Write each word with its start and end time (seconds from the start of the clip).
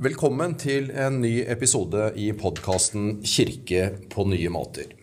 Velkommen 0.00 0.54
til 0.56 0.86
en 0.96 1.18
ny 1.20 1.42
episode 1.52 2.06
i 2.16 2.30
podkasten 2.32 3.18
'Kirke 3.20 3.98
på 4.08 4.24
nye 4.24 4.48
måter'. 4.48 4.94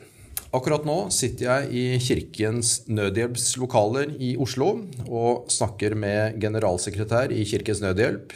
Akkurat 0.49 0.87
nå 0.89 1.11
sitter 1.13 1.45
jeg 1.45 1.67
i 1.69 1.99
Kirkens 2.01 2.71
nødhjelpslokaler 2.89 4.15
i 4.17 4.31
Oslo 4.41 4.71
og 5.05 5.51
snakker 5.53 5.93
med 5.93 6.39
generalsekretær 6.41 7.29
i 7.29 7.45
Kirkens 7.45 7.83
Nødhjelp, 7.85 8.33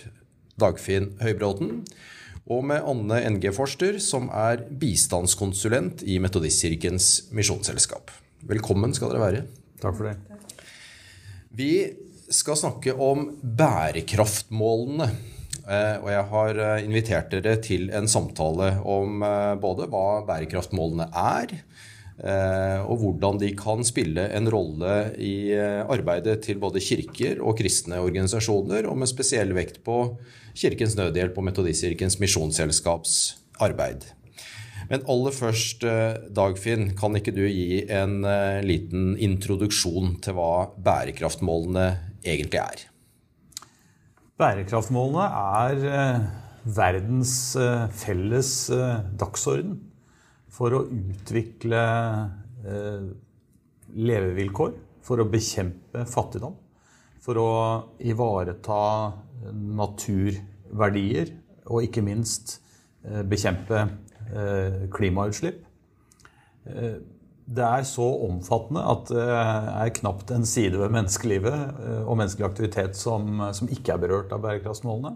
Dagfinn 0.62 1.16
Høybråten, 1.24 1.82
og 2.46 2.62
med 2.70 2.86
Anne 2.86 3.24
NG 3.32 3.50
Forster, 3.58 3.98
som 3.98 4.30
er 4.30 4.62
bistandskonsulent 4.70 6.06
i 6.06 6.22
Metodistkirkens 6.22 7.34
misjonsselskap. 7.34 8.14
Velkommen 8.46 8.94
skal 8.94 9.10
dere 9.10 9.26
være. 9.26 9.44
Takk 9.82 9.98
for 9.98 10.12
det. 10.12 10.16
Vi 11.50 11.74
skal 12.30 12.56
snakke 12.56 12.94
om 12.94 13.32
bærekraftmålene. 13.42 15.41
Eh, 15.72 15.98
og 16.02 16.10
jeg 16.12 16.24
har 16.34 16.58
eh, 16.60 16.84
invitert 16.84 17.32
dere 17.32 17.56
til 17.64 17.88
en 17.96 18.10
samtale 18.12 18.74
om 18.84 19.24
eh, 19.24 19.54
både 19.62 19.88
hva 19.92 20.22
bærekraftmålene 20.28 21.12
er, 21.12 21.58
og 22.22 23.00
hvordan 23.02 23.40
de 23.42 23.48
kan 23.58 23.80
spille 23.88 24.28
en 24.38 24.46
rolle 24.54 24.92
i 25.18 25.56
arbeidet 25.58 26.36
til 26.46 26.60
både 26.62 26.84
kirker 26.86 27.40
og 27.42 27.56
kristne 27.58 27.98
organisasjoner, 27.98 28.86
og 28.86 29.00
med 29.02 29.10
spesiell 29.10 29.56
vekt 29.58 29.80
på 29.88 29.96
Kirkens 30.54 30.94
Nødhjelp 31.00 31.40
og 31.42 31.48
Metodistkirkens 31.48 32.20
misjonsselskaps 32.22 33.16
arbeid. 33.66 34.06
Men 34.92 35.08
aller 35.10 35.34
først, 35.34 35.88
Dagfinn, 36.30 36.92
kan 37.00 37.18
ikke 37.18 37.34
du 37.34 37.42
gi 37.48 37.88
en 37.90 38.22
liten 38.70 39.16
introduksjon 39.18 40.20
til 40.22 40.38
hva 40.38 40.68
bærekraftmålene 40.78 41.90
egentlig 42.22 42.62
er? 42.62 42.91
Bærekraftmålene 44.42 45.26
er 45.38 45.84
eh, 45.86 46.22
verdens 46.74 47.34
eh, 47.62 47.84
felles 47.94 48.54
eh, 48.74 49.04
dagsorden 49.22 49.76
for 50.52 50.74
å 50.74 50.86
utvikle 50.90 51.82
levevilkår, 53.96 54.74
for 55.02 55.22
å 55.22 55.26
bekjempe 55.32 56.04
fattigdom, 56.10 56.58
for 57.24 57.40
å 57.42 57.54
ivareta 58.06 58.82
naturverdier 59.80 61.32
og 61.72 61.88
ikke 61.88 62.04
minst 62.06 62.60
bekjempe 63.32 63.88
klimautslipp 64.94 65.64
det 67.52 67.66
er 67.66 67.88
så 67.88 68.06
omfattende 68.28 68.84
at 68.94 69.10
det 69.12 69.26
er 69.32 69.94
knapt 69.98 70.32
en 70.36 70.46
side 70.48 70.80
ved 70.80 70.94
menneskelivet 70.94 71.58
eh, 71.58 72.04
og 72.06 72.20
menneskelig 72.20 72.48
aktivitet 72.48 73.00
som, 73.00 73.42
som 73.56 73.72
ikke 73.72 73.96
er 73.96 74.04
berørt 74.04 74.32
av 74.36 74.44
bærekraftsmålene. 74.46 75.16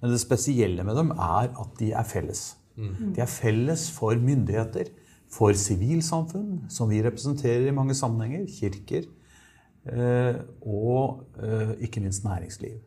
Men 0.00 0.14
det 0.14 0.22
spesielle 0.22 0.84
med 0.86 0.96
dem 0.96 1.12
er 1.14 1.50
at 1.50 1.78
de 1.78 1.92
er 1.92 2.08
felles. 2.08 2.44
Mm. 2.80 3.12
De 3.16 3.22
er 3.22 3.30
felles 3.30 3.86
for 3.92 4.16
myndigheter, 4.16 4.90
for 5.30 5.54
sivilsamfunn, 5.54 6.64
som 6.72 6.90
vi 6.90 7.02
representerer 7.04 7.68
i 7.68 7.74
mange 7.74 7.94
sammenhenger, 7.94 8.48
kirker, 8.50 9.06
eh, 9.86 10.40
og 10.66 11.26
eh, 11.38 11.76
ikke 11.86 12.02
minst 12.02 12.24
næringsliv. 12.26 12.80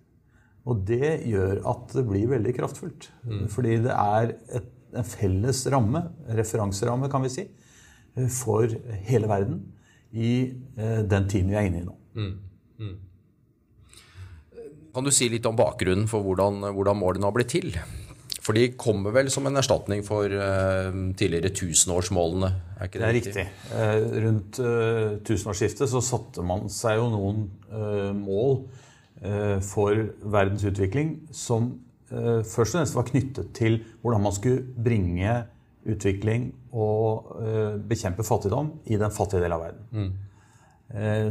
Og 0.68 0.84
det 0.88 1.20
gjør 1.28 1.62
at 1.70 1.94
det 1.96 2.06
blir 2.08 2.30
veldig 2.32 2.56
kraftfullt. 2.58 3.10
Mm. 3.28 3.46
Fordi 3.52 3.78
det 3.86 3.96
er 3.96 4.34
et, 4.60 4.70
en 4.94 5.08
felles 5.08 5.64
ramme, 5.72 6.04
referanseramme, 6.40 7.10
kan 7.12 7.24
vi 7.24 7.32
si, 7.32 7.48
for 8.30 8.70
hele 9.08 9.30
verden 9.30 9.62
i 10.14 10.54
eh, 10.78 11.02
den 11.10 11.28
tiden 11.30 11.50
vi 11.50 11.58
er 11.58 11.68
inne 11.68 11.82
i 11.82 11.88
nå. 11.88 11.96
Mm. 12.14 12.34
Mm. 12.84 12.96
Kan 14.94 15.08
du 15.08 15.12
si 15.14 15.30
litt 15.32 15.48
om 15.50 15.58
bakgrunnen 15.58 16.06
for 16.10 16.26
hvordan, 16.26 16.62
hvordan 16.76 17.00
målene 17.00 17.26
har 17.26 17.36
blitt 17.36 17.54
til? 17.56 17.74
For 18.44 18.58
de 18.58 18.74
kommer 18.76 19.14
vel 19.16 19.30
som 19.32 19.48
en 19.48 19.58
erstatning 19.58 20.04
for 20.06 20.28
uh, 20.28 20.92
tidligere 21.16 21.54
tusenårsmålene? 21.56 22.50
Er 22.76 22.90
ikke 22.90 23.00
det, 23.00 23.04
det 23.04 23.08
er 23.08 23.16
riktig. 23.16 23.34
riktig. 23.38 23.70
Uh, 23.72 24.18
rundt 24.26 24.60
uh, 24.60 25.14
tusenårsskiftet 25.24 25.90
så 25.90 26.02
satte 26.04 26.44
man 26.46 26.68
seg 26.72 27.00
jo 27.00 27.10
noen 27.14 27.46
mål 28.20 28.66
for 29.64 29.98
verdens 30.30 30.66
utvikling 30.68 31.14
som 31.34 31.70
først 32.12 32.76
og 32.76 32.76
fremst 32.76 32.98
var 32.98 33.06
knyttet 33.08 33.54
til 33.56 33.78
hvordan 34.04 34.22
man 34.26 34.36
skulle 34.36 34.66
bringe 34.86 35.38
utvikling 35.90 36.52
og 36.72 37.34
eh, 37.44 37.76
bekjempe 37.90 38.26
fattigdom 38.26 38.72
i 38.86 39.00
den 39.00 39.14
fattige 39.14 39.44
delen 39.44 39.58
av 39.58 39.66
verden. 39.68 39.90
Mm. 39.92 40.14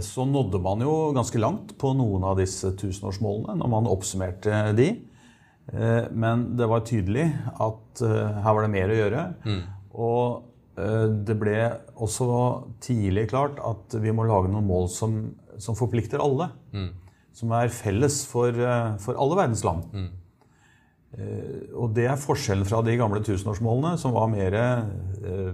Så 0.03 0.25
nådde 0.27 0.59
man 0.59 0.81
jo 0.83 1.13
ganske 1.15 1.39
langt 1.39 1.77
på 1.79 1.93
noen 1.95 2.25
av 2.27 2.41
disse 2.41 2.73
tusenårsmålene 2.81 3.55
når 3.61 3.69
man 3.71 3.87
oppsummerte 3.87 4.63
de. 4.75 4.89
Eh, 5.71 6.09
men 6.11 6.49
det 6.59 6.67
var 6.67 6.83
tydelig 6.89 7.29
at 7.63 8.03
her 8.03 8.57
var 8.57 8.65
det 8.65 8.73
mer 8.73 8.91
å 8.91 8.97
gjøre. 8.97 9.27
Mm. 9.47 9.61
Og 9.93 10.49
det 10.73 11.35
ble 11.37 11.57
også 12.01 12.27
tidlig 12.83 13.27
klart 13.29 13.59
at 13.61 13.93
vi 14.01 14.11
må 14.17 14.25
lage 14.25 14.49
noen 14.49 14.65
mål 14.67 14.87
som, 14.91 15.19
som 15.61 15.77
forplikter 15.79 16.23
alle. 16.25 16.49
Mm. 16.73 16.89
Som 17.37 17.53
er 17.55 17.71
felles 17.77 18.23
for, 18.27 18.57
for 19.05 19.21
alle 19.21 19.37
verdens 19.37 19.63
land. 19.69 19.85
Eh, 21.19 21.69
og 21.77 21.93
det 21.97 22.07
er 22.09 22.21
forskjellen 22.21 22.67
fra 22.69 22.81
de 22.85 22.97
gamle 22.97 23.21
tusenårsmålene, 23.25 23.97
som 24.01 24.15
var 24.17 24.31
mer 24.33 24.57
eh, 24.57 25.51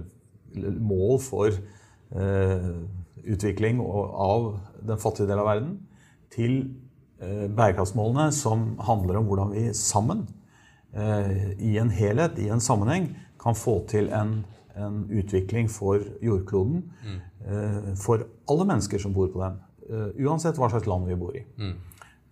mål 0.79 1.17
for 1.23 1.51
eh, 1.51 2.69
utvikling 3.29 3.81
av 3.83 4.53
den 4.79 5.01
fattige 5.01 5.27
del 5.29 5.41
av 5.41 5.49
verden, 5.51 5.73
til 6.33 6.61
bærekraftsmålene, 7.19 8.29
som 8.31 8.77
handler 8.87 9.17
om 9.19 9.25
hvordan 9.27 9.49
vi 9.51 9.63
sammen, 9.75 10.21
i 11.59 11.73
en 11.77 11.89
helhet, 11.91 12.37
i 12.39 12.47
en 12.47 12.63
sammenheng, 12.63 13.09
kan 13.43 13.57
få 13.59 13.73
til 13.91 14.07
en, 14.15 14.37
en 14.79 15.01
utvikling 15.11 15.67
for 15.69 15.99
jordkloden. 16.23 16.79
Mm. 17.03 17.97
For 17.99 18.23
alle 18.49 18.69
mennesker 18.71 19.03
som 19.03 19.13
bor 19.13 19.27
på 19.33 19.43
den. 19.43 19.59
Uansett 20.23 20.57
hva 20.61 20.71
slags 20.71 20.87
land 20.87 21.09
vi 21.11 21.19
bor 21.19 21.35
i. 21.35 21.43
Mm. 21.59 21.75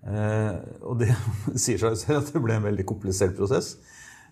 Eh, 0.07 0.55
og 0.87 1.01
det 1.01 1.11
sier 1.63 1.81
seg 1.81 1.99
selv 1.99 2.21
at 2.21 2.31
det 2.33 2.43
ble 2.43 2.57
en 2.57 2.67
veldig 2.69 2.87
komplisert 2.87 3.35
prosess. 3.37 3.75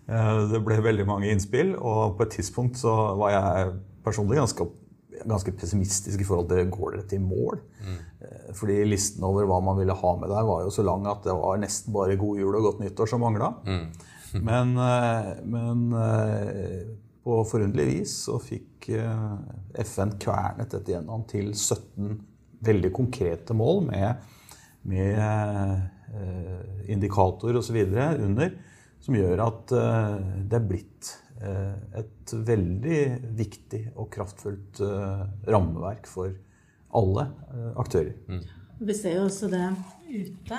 Eh, 0.08 0.42
det 0.52 0.62
ble 0.64 0.80
veldig 0.84 1.06
mange 1.08 1.30
innspill, 1.32 1.74
og 1.76 2.16
på 2.16 2.26
et 2.26 2.36
tidspunkt 2.38 2.80
så 2.80 2.94
var 3.20 3.34
jeg 3.34 3.76
personlig 4.06 4.40
ganske, 4.40 4.68
ganske 5.24 5.54
pessimistisk 5.58 6.22
i 6.22 6.28
forhold 6.28 6.50
til 6.52 6.68
går 6.72 6.96
dere 6.96 7.08
til 7.10 7.24
mål. 7.24 7.62
Mm. 7.86 8.02
Fordi 8.56 8.76
listen 8.86 9.24
over 9.26 9.46
hva 9.46 9.58
man 9.62 9.78
ville 9.78 9.94
ha 9.94 10.12
med 10.18 10.30
der, 10.32 10.46
var 10.46 10.62
jo 10.64 10.74
så 10.74 10.84
lang 10.86 11.06
at 11.10 11.26
det 11.26 11.34
var 11.34 11.58
nesten 11.60 11.94
bare 11.94 12.18
god 12.18 12.38
jul 12.40 12.58
og 12.58 12.70
godt 12.70 12.84
nyttår 12.84 13.10
som 13.10 13.22
mangla. 13.22 13.52
Mm. 13.66 13.88
men, 14.46 14.72
men 15.48 15.82
på 17.24 17.36
forunderlig 17.48 17.86
vis 17.88 18.14
så 18.26 18.38
fikk 18.42 18.88
FN 19.86 20.14
kvernet 20.22 20.74
dette 20.74 20.94
gjennom 20.94 21.22
til 21.30 21.52
17 21.54 22.18
veldig 22.66 22.90
konkrete 22.94 23.54
mål 23.56 23.84
med 23.88 24.35
med 24.86 25.18
eh, 25.18 26.90
indikator 26.92 27.56
osv. 27.58 27.76
under, 27.76 28.52
som 29.00 29.16
gjør 29.18 29.42
at 29.46 29.74
eh, 29.76 30.12
det 30.46 30.58
er 30.58 30.68
blitt 30.68 31.10
eh, 31.40 31.74
et 32.02 32.34
veldig 32.50 33.00
viktig 33.38 33.82
og 33.94 34.10
kraftfullt 34.14 34.82
rammeverk 35.46 36.08
for 36.10 36.32
alle 36.96 37.26
aktører. 37.76 38.14
Mm. 38.30 38.44
Vi 38.86 38.94
ser 38.96 39.18
jo 39.18 39.26
også 39.26 39.48
det 39.52 39.66
ute, 40.06 40.58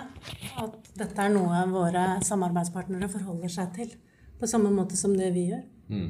at 0.60 0.92
dette 0.98 1.24
er 1.24 1.32
noe 1.34 1.64
våre 1.72 2.06
samarbeidspartnere 2.26 3.10
forholder 3.12 3.52
seg 3.52 3.74
til. 3.78 3.92
På 4.38 4.50
samme 4.50 4.70
måte 4.74 4.98
som 5.00 5.16
det 5.18 5.32
vi 5.34 5.48
gjør. 5.52 5.64
Mm. 5.88 6.10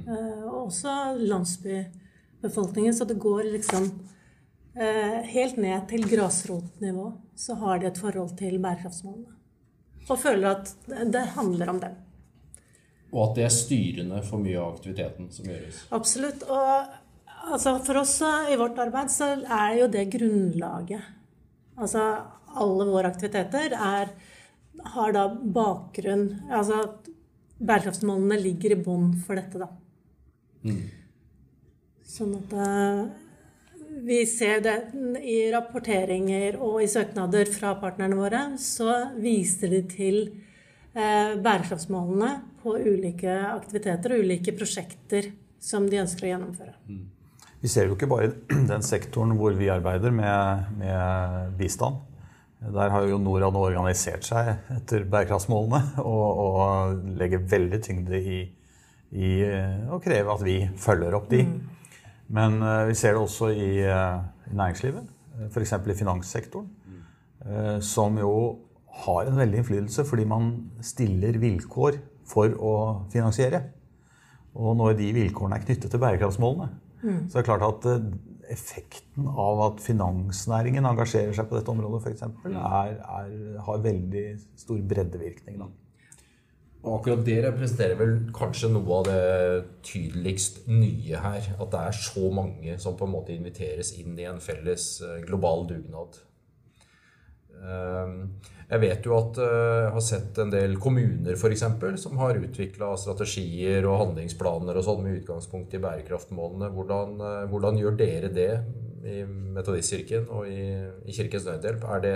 Og 0.49 0.55
også 0.65 0.93
landsbybefolkningen. 1.21 2.95
Så 2.95 3.07
det 3.07 3.19
går 3.23 3.51
liksom 3.53 3.87
Eh, 3.87 4.16
helt 4.77 5.57
ned 5.57 5.87
til 5.89 6.03
grasrotnivå 6.09 7.07
så 7.37 7.55
har 7.61 7.79
de 7.81 7.87
et 7.89 7.97
forhold 7.97 8.35
til 8.37 8.59
bærekraftsmålene. 8.61 9.33
Og 10.07 10.19
føler 10.21 10.51
at 10.53 10.71
det 11.11 11.23
handler 11.35 11.71
om 11.71 11.79
dem. 11.81 11.95
Og 13.11 13.19
at 13.23 13.35
det 13.37 13.45
er 13.47 13.53
styrende 13.55 14.21
for 14.27 14.43
mye 14.43 14.59
av 14.59 14.75
aktiviteten 14.75 15.29
som 15.33 15.47
gjøres? 15.47 15.83
Absolutt. 15.95 16.43
Og 16.51 17.51
altså, 17.53 17.77
for 17.85 18.01
oss 18.01 18.15
i 18.51 18.57
vårt 18.59 18.79
arbeid 18.83 19.11
så 19.13 19.33
er 19.43 19.77
jo 19.81 19.91
det 19.91 20.07
grunnlaget. 20.15 21.13
Altså 21.77 22.03
alle 22.57 22.87
våre 22.89 23.11
aktiviteter 23.11 23.75
er, 23.75 24.11
har 24.93 25.13
da 25.13 25.27
bakgrunn 25.29 26.27
Altså 26.53 26.83
bærekraftsmålene 27.57 28.37
ligger 28.41 28.75
i 28.75 28.81
bånn 28.85 29.11
for 29.25 29.39
dette, 29.39 29.61
da. 29.61 29.69
Mm. 30.67 30.83
Sånn 32.07 32.35
at 32.37 32.53
eh, 32.53 32.99
vi 34.05 34.21
ser 34.29 34.61
det 34.65 34.75
i 35.23 35.39
rapporteringer 35.53 36.59
og 36.61 36.81
i 36.83 36.89
søknader 36.91 37.49
fra 37.53 37.73
partnerne 37.81 38.17
våre, 38.19 38.41
så 38.61 39.13
viser 39.17 39.73
de 39.73 39.81
til 39.89 40.19
eh, 40.93 41.35
bærekraftsmålene 41.41 42.31
på 42.61 42.77
ulike 42.77 43.35
aktiviteter 43.51 44.15
og 44.15 44.25
ulike 44.25 44.55
prosjekter 44.57 45.31
som 45.59 45.87
de 45.89 46.01
ønsker 46.03 46.27
å 46.27 46.33
gjennomføre. 46.33 46.75
Mm. 46.89 47.05
Vi 47.63 47.71
ser 47.71 47.89
jo 47.89 47.95
ikke 47.97 48.09
bare 48.09 48.33
den 48.71 48.85
sektoren 48.85 49.33
hvor 49.39 49.55
vi 49.57 49.71
arbeider 49.73 50.13
med, 50.13 50.69
med 50.77 51.55
bistand. 51.57 52.03
Der 52.57 52.89
har 52.89 53.05
jo 53.05 53.19
Norad 53.21 53.53
nå 53.53 53.61
organisert 53.67 54.25
seg 54.25 54.55
etter 54.73 55.05
bærekraftsmålene 55.09 56.01
og, 56.01 56.43
og 56.43 57.09
legger 57.19 57.43
veldig 57.49 57.79
tyngde 57.85 58.17
i, 58.17 58.39
i, 59.13 59.31
å 59.93 59.99
kreve 60.01 60.33
at 60.33 60.45
vi 60.45 60.55
følger 60.81 61.17
opp 61.17 61.29
de. 61.33 61.43
Mm. 61.45 61.66
Men 62.33 62.59
uh, 62.63 62.87
vi 62.89 62.95
ser 62.97 63.15
det 63.15 63.23
også 63.23 63.51
i, 63.55 63.69
uh, 63.87 64.19
i 64.51 64.55
næringslivet, 64.57 65.07
f.eks. 65.51 65.73
i 65.73 65.99
finanssektoren, 65.99 66.73
som 67.85 68.17
jo 68.19 68.31
har 69.05 69.27
en 69.29 69.37
veldig 69.37 69.59
innflytelse 69.61 70.03
fordi 70.09 70.23
man 70.27 70.47
stiller 70.83 71.37
vilkår 71.39 71.99
for 72.27 72.51
å 72.57 72.71
finansiere. 73.13 73.61
Og 74.57 74.73
når 74.79 74.97
de 74.97 75.11
vilkårene 75.15 75.59
er 75.59 75.63
knyttet 75.63 75.93
til 75.93 76.01
bærekraftsmålene, 76.01 76.67
mm. 77.03 77.21
så 77.29 77.37
er 77.37 77.45
det 77.45 77.47
klart 77.47 77.67
at 77.69 77.87
effekten 78.51 79.27
av 79.29 79.61
at 79.67 79.83
finansnæringen 79.83 80.87
engasjerer 80.89 81.35
seg 81.35 81.49
på 81.49 81.59
dette 81.59 81.71
området, 81.71 82.01
f.eks., 82.03 82.25
er, 82.49 82.97
har 83.67 83.83
veldig 83.85 84.25
stor 84.59 84.81
breddevirkning. 84.91 85.61
Da. 85.61 85.69
Og 86.87 87.01
akkurat 87.01 87.23
det 87.27 87.37
representerer 87.43 87.99
vel 87.99 88.13
kanskje 88.35 88.71
noe 88.71 89.01
av 89.01 89.09
det 89.09 89.23
tydeligst 89.87 90.63
nye 90.71 91.19
her. 91.23 91.49
At 91.57 91.73
det 91.73 91.81
er 91.83 91.99
så 91.99 92.31
mange 92.33 92.77
som 92.79 92.95
på 92.97 93.07
en 93.07 93.15
måte 93.17 93.35
inviteres 93.35 93.91
inn 93.99 94.15
i 94.15 94.27
en 94.29 94.39
felles 94.43 94.89
eh, 95.03 95.19
global 95.27 95.67
dugnad. 95.69 96.21
Um, 97.57 98.29
jeg 98.67 98.81
vet 98.83 99.05
jo 99.07 99.13
at 99.15 99.37
eh, 99.39 99.77
jeg 99.85 99.91
har 99.95 100.03
sett 100.03 100.39
en 100.43 100.49
del 100.51 100.73
kommuner 100.83 101.37
for 101.39 101.53
eksempel, 101.55 101.95
som 101.99 102.19
har 102.19 102.39
utvikla 102.39 102.91
strategier 102.99 103.85
og 103.87 104.01
handlingsplaner 104.01 104.75
og 104.75 104.83
sånn 104.83 105.05
med 105.05 105.21
utgangspunkt 105.21 105.75
i 105.77 105.81
bærekraftmålene. 105.83 106.69
Hvordan, 106.75 107.13
eh, 107.23 107.45
hvordan 107.51 107.79
gjør 107.79 107.95
dere 108.01 108.31
det 108.35 108.51
i 109.07 109.21
Metodistkirken 109.27 110.27
og 110.35 110.51
i, 110.51 110.67
i 111.07 111.15
Kirkens 111.15 111.47
Nødhjelp? 111.47 111.87
Er 111.95 112.03
det 112.03 112.15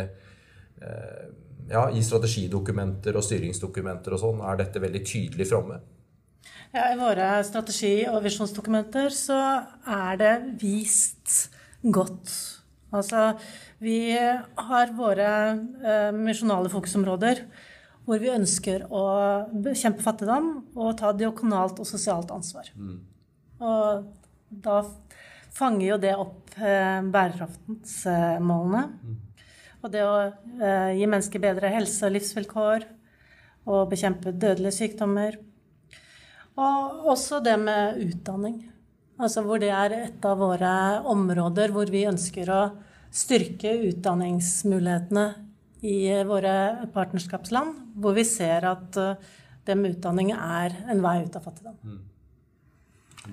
eh, 0.83 1.23
ja, 1.71 1.87
I 1.89 2.03
strategidokumenter 2.03 3.17
og 3.17 3.25
styringsdokumenter 3.25 4.15
og 4.15 4.21
sånn, 4.21 4.43
er 4.45 4.61
dette 4.61 4.83
veldig 4.83 5.01
tydelig 5.07 5.47
framme? 5.49 5.79
Ja, 6.71 6.87
I 6.93 6.99
våre 6.99 7.33
strategi- 7.43 8.07
og 8.07 8.21
visjonsdokumenter 8.23 9.11
så 9.11 9.39
er 9.87 10.19
det 10.21 10.33
vist 10.61 11.49
godt. 11.83 12.31
Altså, 12.91 13.31
vi 13.79 14.13
har 14.15 14.95
våre 14.95 15.31
eh, 15.51 16.11
misjonale 16.15 16.71
fokusområder 16.71 17.45
hvor 18.05 18.19
vi 18.19 18.31
ønsker 18.33 18.87
å 18.89 19.03
bekjempe 19.63 20.03
fattigdom 20.03 20.51
og 20.75 20.95
ta 20.99 21.11
diakonalt 21.15 21.79
og 21.79 21.87
sosialt 21.87 22.31
ansvar. 22.33 22.71
Mm. 22.75 22.97
Og 23.61 24.07
da 24.63 24.81
fanger 25.55 25.85
jo 25.85 25.99
det 26.01 26.13
opp 26.17 26.55
eh, 26.57 26.99
bærekraftsmålene. 27.13 28.83
Mm. 29.03 29.19
Og 29.81 29.89
det 29.93 30.03
å 30.05 30.15
eh, 30.21 30.91
gi 30.99 31.07
mennesker 31.09 31.41
bedre 31.41 31.71
helse 31.73 32.05
og 32.05 32.15
livsvilkår 32.15 32.85
og 33.71 33.89
bekjempe 33.91 34.33
dødelige 34.33 34.77
sykdommer. 34.77 35.37
Og 36.61 37.07
også 37.13 37.41
det 37.43 37.57
med 37.61 37.99
utdanning. 38.03 38.59
Altså 39.21 39.43
hvor 39.45 39.61
det 39.61 39.71
er 39.73 39.95
et 39.97 40.25
av 40.25 40.39
våre 40.41 40.73
områder 41.09 41.73
hvor 41.73 41.89
vi 41.93 42.07
ønsker 42.09 42.49
å 42.49 42.61
styrke 43.13 43.73
utdanningsmulighetene 43.89 45.25
i 45.85 45.97
våre 46.29 46.87
partnerskapsland, 46.93 47.77
hvor 48.01 48.15
vi 48.17 48.25
ser 48.27 48.65
at 48.69 48.97
eh, 49.01 49.29
det 49.65 49.77
med 49.77 49.97
utdanning 49.97 50.31
er 50.35 50.75
en 50.89 51.01
vei 51.03 51.19
ut 51.25 51.37
av 51.37 51.45
fattigdom. 51.45 51.77
Mm. 51.85 52.01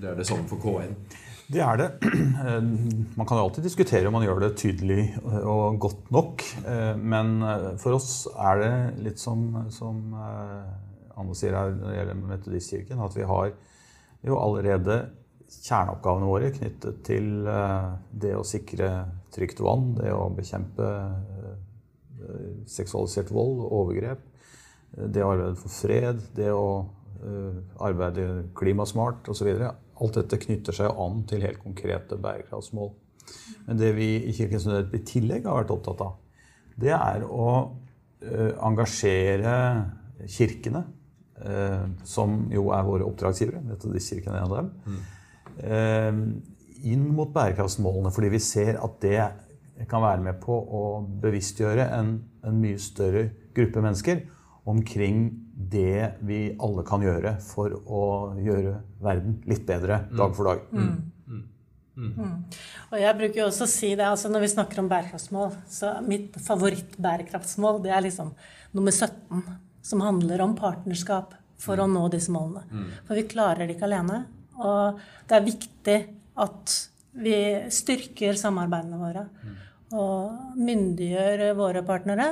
Det 0.00 0.11
er 0.11 0.17
det 0.19 0.27
samme 0.29 0.49
for 0.49 0.61
KN? 0.61 0.97
Det 1.49 1.62
er 1.65 1.81
det. 1.81 1.91
Eh, 2.39 2.62
man 3.19 3.27
kan 3.27 3.39
jo 3.41 3.49
alltid 3.49 3.65
diskutere 3.67 4.06
om 4.06 4.15
man 4.15 4.23
gjør 4.23 4.45
det 4.45 4.53
tydelig 4.61 5.09
og 5.25 5.81
godt 5.83 6.11
nok. 6.15 6.45
Eh, 6.62 6.95
men 7.00 7.41
for 7.83 7.97
oss 7.97 8.29
er 8.31 8.61
det 8.62 8.75
litt 9.09 9.19
som, 9.19 9.49
som 9.75 10.15
Anne 10.15 11.35
sier 11.35 11.56
her 11.59 11.73
når 11.75 11.89
det 11.91 11.97
gjelder 11.97 12.21
Metodistkirken, 12.31 13.03
at 13.03 13.17
vi 13.19 13.27
har 13.27 13.50
jo 14.29 14.39
allerede 14.39 15.00
kjerneoppgavene 15.49 16.29
våre 16.31 16.53
knyttet 16.55 17.03
til 17.09 17.27
det 17.43 18.35
å 18.37 18.47
sikre 18.47 18.93
trygt 19.35 19.61
vann, 19.61 19.93
det 19.99 20.12
å 20.12 20.29
bekjempe 20.35 20.89
eh, 22.29 22.53
seksualisert 22.69 23.33
vold 23.35 23.62
og 23.65 23.75
overgrep, 23.83 24.23
det 24.99 25.23
å 25.25 25.33
arbeide 25.35 25.61
for 25.61 25.73
fred, 25.73 26.23
det 26.37 26.50
å 26.55 26.69
eh, 27.23 27.61
arbeide 27.85 28.29
klimasmart 28.59 29.29
osv. 29.31 29.50
Alt 29.99 30.21
dette 30.21 30.41
knytter 30.45 30.77
seg 30.77 31.00
an 31.05 31.23
til 31.29 31.45
helt 31.45 31.61
konkrete 31.62 32.19
bærekraftsmål. 32.23 32.93
Men 33.67 33.81
det 33.81 33.93
vi 33.97 34.09
i 34.25 34.35
Kirkens 34.37 34.67
Nødhjelp 34.69 34.95
i 34.97 35.05
tillegg 35.09 35.49
har 35.49 35.61
vært 35.61 35.75
opptatt 35.75 36.05
av, 36.06 36.15
det 36.79 36.95
er 36.95 37.25
å 37.27 37.49
eh, 38.23 38.55
engasjere 38.65 39.56
kirkene, 40.27 40.87
som 42.03 42.33
jo 42.50 42.65
er 42.75 42.83
våre 42.83 43.05
oppdragsgivere. 43.06 43.61
Metodistkirken 43.62 44.33
er 44.35 44.41
en 44.41 44.49
av 44.49 44.56
dem. 44.56 44.71
Mm 44.89 46.41
inn 46.87 47.05
mot 47.15 47.31
bærekraftsmålene, 47.35 48.12
fordi 48.15 48.31
vi 48.33 48.41
ser 48.43 48.79
at 48.83 48.99
det 49.03 49.87
kan 49.91 50.03
være 50.03 50.23
med 50.23 50.41
på 50.43 50.55
å 50.55 50.83
bevisstgjøre 51.23 51.87
en, 51.99 52.17
en 52.47 52.61
mye 52.62 52.79
større 52.83 53.29
gruppe 53.56 53.83
mennesker 53.83 54.25
omkring 54.69 55.29
det 55.59 56.15
vi 56.23 56.41
alle 56.63 56.85
kan 56.87 57.03
gjøre 57.03 57.35
for 57.43 57.73
å 57.75 58.03
gjøre 58.39 58.77
verden 59.03 59.41
litt 59.51 59.65
bedre 59.67 60.05
dag 60.15 60.37
for 60.37 60.53
dag. 60.53 60.61
Mm. 60.71 60.91
Mm. 61.27 61.41
Mm. 61.99 62.13
mm. 62.15 62.37
Og 62.93 63.01
jeg 63.03 63.19
bruker 63.19 63.41
jo 63.41 63.49
også 63.49 63.67
å 63.67 63.73
si 63.73 63.91
det, 63.99 64.07
altså 64.07 64.31
Når 64.31 64.45
vi 64.45 64.51
snakker 64.53 64.79
om 64.79 64.91
bærekraftsmål, 64.91 65.57
så 65.67 65.97
mitt 66.07 66.39
favorittbærekraftsmål 66.47 67.83
det 67.83 67.91
er 67.91 68.07
liksom 68.07 68.31
nummer 68.79 68.95
17, 68.95 69.43
som 69.83 70.05
handler 70.05 70.45
om 70.47 70.55
partnerskap 70.59 71.35
for 71.59 71.81
å 71.83 71.89
mm. 71.89 71.97
nå 71.97 72.05
disse 72.15 72.35
målene. 72.35 72.63
Mm. 72.71 72.89
For 73.09 73.19
vi 73.19 73.27
klarer 73.33 73.67
det 73.67 73.75
ikke 73.75 73.89
alene. 73.91 74.23
Og 74.63 75.03
det 75.27 75.39
er 75.39 75.49
viktig 75.49 75.99
at 76.39 76.77
vi 77.19 77.39
styrker 77.75 78.39
samarbeidene 78.39 79.01
våre 79.01 79.27
og 79.97 80.59
myndiggjør 80.61 81.55
våre 81.59 81.83
partnere. 81.87 82.29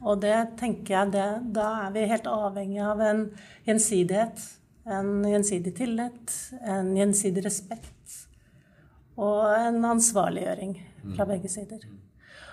Og 0.00 0.20
det 0.22 0.56
tenker 0.60 0.94
jeg 0.94 1.12
det, 1.12 1.28
Da 1.54 1.66
er 1.86 1.92
vi 1.92 2.08
helt 2.08 2.28
avhengig 2.30 2.80
av 2.84 3.00
en 3.04 3.26
gjensidighet. 3.66 4.40
En 4.90 5.24
gjensidig 5.28 5.74
tillit, 5.76 6.36
en 6.64 6.94
gjensidig 6.96 7.44
respekt 7.44 8.14
og 9.20 9.42
en 9.52 9.84
ansvarliggjøring 9.84 10.70
fra 11.14 11.26
begge 11.28 11.50
sider. 11.52 11.82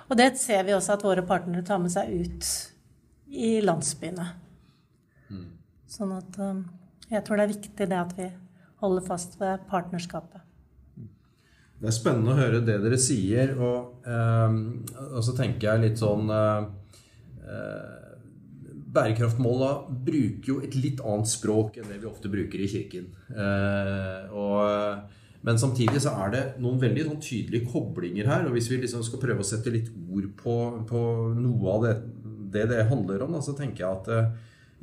Og 0.10 0.18
det 0.20 0.34
ser 0.40 0.66
vi 0.68 0.76
også 0.76 0.98
at 0.98 1.06
våre 1.08 1.24
partnere 1.26 1.64
tar 1.66 1.80
med 1.80 1.94
seg 1.94 2.12
ut 2.12 2.50
i 3.32 3.54
landsbyene. 3.64 4.26
Sånn 5.88 6.12
at 6.18 6.36
um, 6.44 6.66
jeg 7.08 7.24
tror 7.24 7.40
det 7.40 7.46
er 7.46 7.54
viktig 7.54 7.88
det 7.88 8.00
at 8.00 8.12
vi 8.18 8.28
holder 8.84 9.06
fast 9.08 9.40
ved 9.40 9.64
partnerskapet. 9.72 10.44
Det 11.78 11.88
er 11.88 11.96
spennende 11.96 12.34
å 12.34 12.38
høre 12.38 12.60
det 12.66 12.76
dere 12.84 13.00
sier. 13.00 13.54
Og, 13.56 14.04
eh, 14.04 14.60
og 15.14 15.24
så 15.24 15.36
tenker 15.38 15.70
jeg 15.70 15.84
litt 15.86 16.04
sånn 16.04 16.28
eh 16.34 16.68
Bærekraftmåla 18.98 19.70
bruker 19.90 20.50
jo 20.50 20.58
et 20.64 20.76
litt 20.80 21.02
annet 21.06 21.30
språk 21.30 21.78
enn 21.78 21.90
det 21.92 22.00
vi 22.02 22.10
ofte 22.10 22.32
bruker 22.32 22.64
i 22.64 22.70
kirken. 22.72 23.10
Eh, 23.30 24.34
og, 24.34 25.14
men 25.46 25.60
samtidig 25.62 26.02
så 26.04 26.16
er 26.24 26.34
det 26.34 26.44
noen 26.64 26.80
veldig 26.82 27.08
sånn 27.10 27.22
tydelige 27.24 27.70
koblinger 27.74 28.30
her. 28.32 28.48
Og 28.48 28.56
hvis 28.56 28.72
vi 28.72 28.82
liksom 28.82 29.04
skal 29.06 29.22
prøve 29.22 29.44
å 29.44 29.48
sette 29.48 29.74
litt 29.74 29.92
ord 29.92 30.30
på, 30.40 30.58
på 30.90 31.02
noe 31.38 31.74
av 31.76 31.88
det, 31.88 31.96
det 32.56 32.68
det 32.72 32.86
handler 32.90 33.26
om, 33.26 33.36
da, 33.38 33.44
så 33.44 33.56
tenker 33.58 33.84
jeg 33.84 33.92
at 33.92 34.12
eh, 34.16 34.30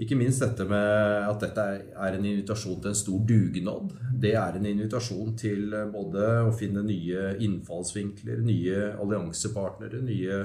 ikke 0.05 0.19
minst 0.19 0.43
dette 0.43 0.67
med 0.69 1.31
at 1.31 1.41
dette 1.43 1.65
er 1.65 2.19
en 2.19 2.27
invitasjon 2.27 2.81
til 2.83 2.91
en 2.91 2.99
stor 2.99 3.25
dugnad. 3.31 3.95
Det 4.21 4.35
er 4.37 4.59
en 4.59 4.69
invitasjon 4.69 5.33
til 5.41 5.73
eh, 5.73 5.89
både 5.91 6.29
å 6.45 6.53
finne 6.55 6.85
nye 6.87 7.33
innfallsvinkler, 7.41 8.45
nye 8.45 8.93
alliansepartnere, 9.01 10.05
nye 10.05 10.45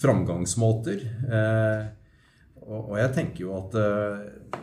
framgangsmåter. 0.00 1.04
Eh, 1.28 1.84
og 2.64 2.96
jeg 2.98 3.12
tenker 3.16 3.44
jo 3.44 3.54
at, 3.58 3.76
eh, 3.78 4.60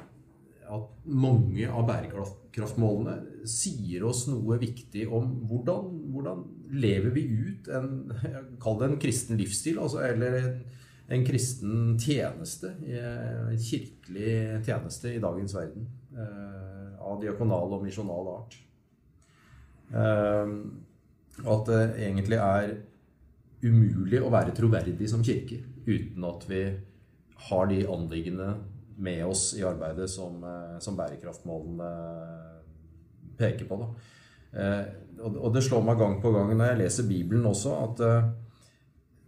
at 0.71 1.05
mange 1.05 1.67
av 1.69 1.85
bærekraftmålene 1.89 3.47
sier 3.49 4.05
oss 4.07 4.25
noe 4.31 4.57
viktig 4.61 5.05
om 5.07 5.29
hvordan, 5.49 5.89
hvordan 6.13 6.43
lever 6.71 7.13
vi 7.15 7.25
ut 7.29 7.67
en 7.75 7.89
Kall 8.61 8.77
det 8.79 8.87
en 8.89 9.01
kristen 9.01 9.39
livsstil. 9.39 9.79
Altså, 9.81 10.03
eller 10.07 10.39
en 10.41 10.61
en 11.11 11.25
kristen 11.27 11.97
tjeneste, 11.99 12.69
en 12.87 13.57
kirkelig 13.59 14.61
tjeneste 14.63 15.09
i 15.11 15.19
dagens 15.19 15.55
verden. 15.57 15.87
Eh, 16.15 16.93
av 17.01 17.17
diakonal 17.19 17.73
og 17.75 17.83
misjonal 17.83 18.29
art. 18.31 18.55
At 21.41 21.67
det 21.67 21.81
egentlig 22.05 22.37
er 22.39 22.75
umulig 23.63 24.21
å 24.21 24.31
være 24.33 24.55
troverdig 24.57 25.09
som 25.09 25.23
kirke 25.25 25.61
uten 25.85 26.27
at 26.27 26.45
vi 26.49 26.61
har 27.47 27.69
de 27.69 27.81
anliggende 27.89 28.53
med 29.01 29.25
oss 29.25 29.51
i 29.57 29.63
arbeidet 29.65 30.09
som, 30.11 30.43
eh, 30.43 30.77
som 30.79 30.97
bærekraftmålene 30.97 31.91
peker 33.37 33.65
på. 33.65 33.79
Da. 33.81 33.87
Og 35.23 35.53
det 35.55 35.63
slår 35.63 35.83
meg 35.85 35.97
gang 35.97 36.17
på 36.21 36.31
gang 36.35 36.51
når 36.51 36.73
jeg 36.73 36.79
leser 36.81 37.07
Bibelen 37.07 37.45
også, 37.47 37.71
at 37.85 38.01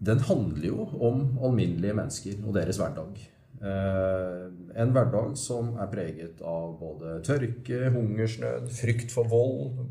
den 0.03 0.19
handler 0.27 0.67
jo 0.67 0.87
om 0.99 1.23
alminnelige 1.41 1.95
mennesker 1.95 2.41
og 2.43 2.57
deres 2.57 2.77
hverdag. 2.81 3.21
Eh, 3.63 4.47
en 4.75 4.91
hverdag 4.91 5.37
som 5.39 5.77
er 5.79 5.91
preget 5.91 6.41
av 6.43 6.73
både 6.81 7.19
tørke, 7.23 7.87
hungersnød, 7.93 8.67
frykt 8.75 9.13
for 9.13 9.29
vold, 9.31 9.85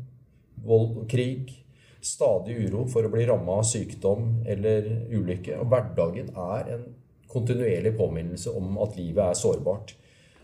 vold 0.61 0.99
og 1.01 1.07
krig. 1.09 1.49
Stadig 2.03 2.57
uro 2.67 2.83
for 2.91 3.05
å 3.07 3.11
bli 3.11 3.23
ramma 3.29 3.61
av 3.61 3.67
sykdom 3.67 4.43
eller 4.49 4.89
ulykke. 5.13 5.57
Og 5.61 5.69
hverdagen 5.71 6.33
er 6.35 6.71
en 6.75 6.87
kontinuerlig 7.31 7.95
påminnelse 7.97 8.51
om 8.53 8.75
at 8.83 8.97
livet 8.99 9.23
er 9.23 9.39
sårbart. 9.39 9.95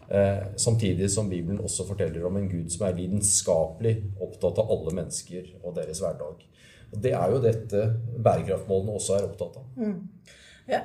Eh, 0.10 0.56
samtidig 0.56 1.12
som 1.12 1.30
Bibelen 1.30 1.60
også 1.62 1.86
forteller 1.86 2.24
om 2.26 2.38
en 2.40 2.48
Gud 2.50 2.72
som 2.74 2.88
er 2.88 2.96
lidenskapelig 2.98 3.96
opptatt 4.24 4.58
av 4.64 4.72
alle 4.74 4.96
mennesker 4.98 5.52
og 5.62 5.76
deres 5.76 6.02
hverdag. 6.02 6.46
Og 6.90 7.02
Det 7.04 7.12
er 7.14 7.34
jo 7.34 7.42
dette 7.44 7.84
bærekraftmålene 8.18 8.96
også 8.98 9.20
er 9.20 9.28
opptatt 9.28 9.60
av. 9.60 9.68
Mm. 9.78 10.00
Ja, 10.70 10.82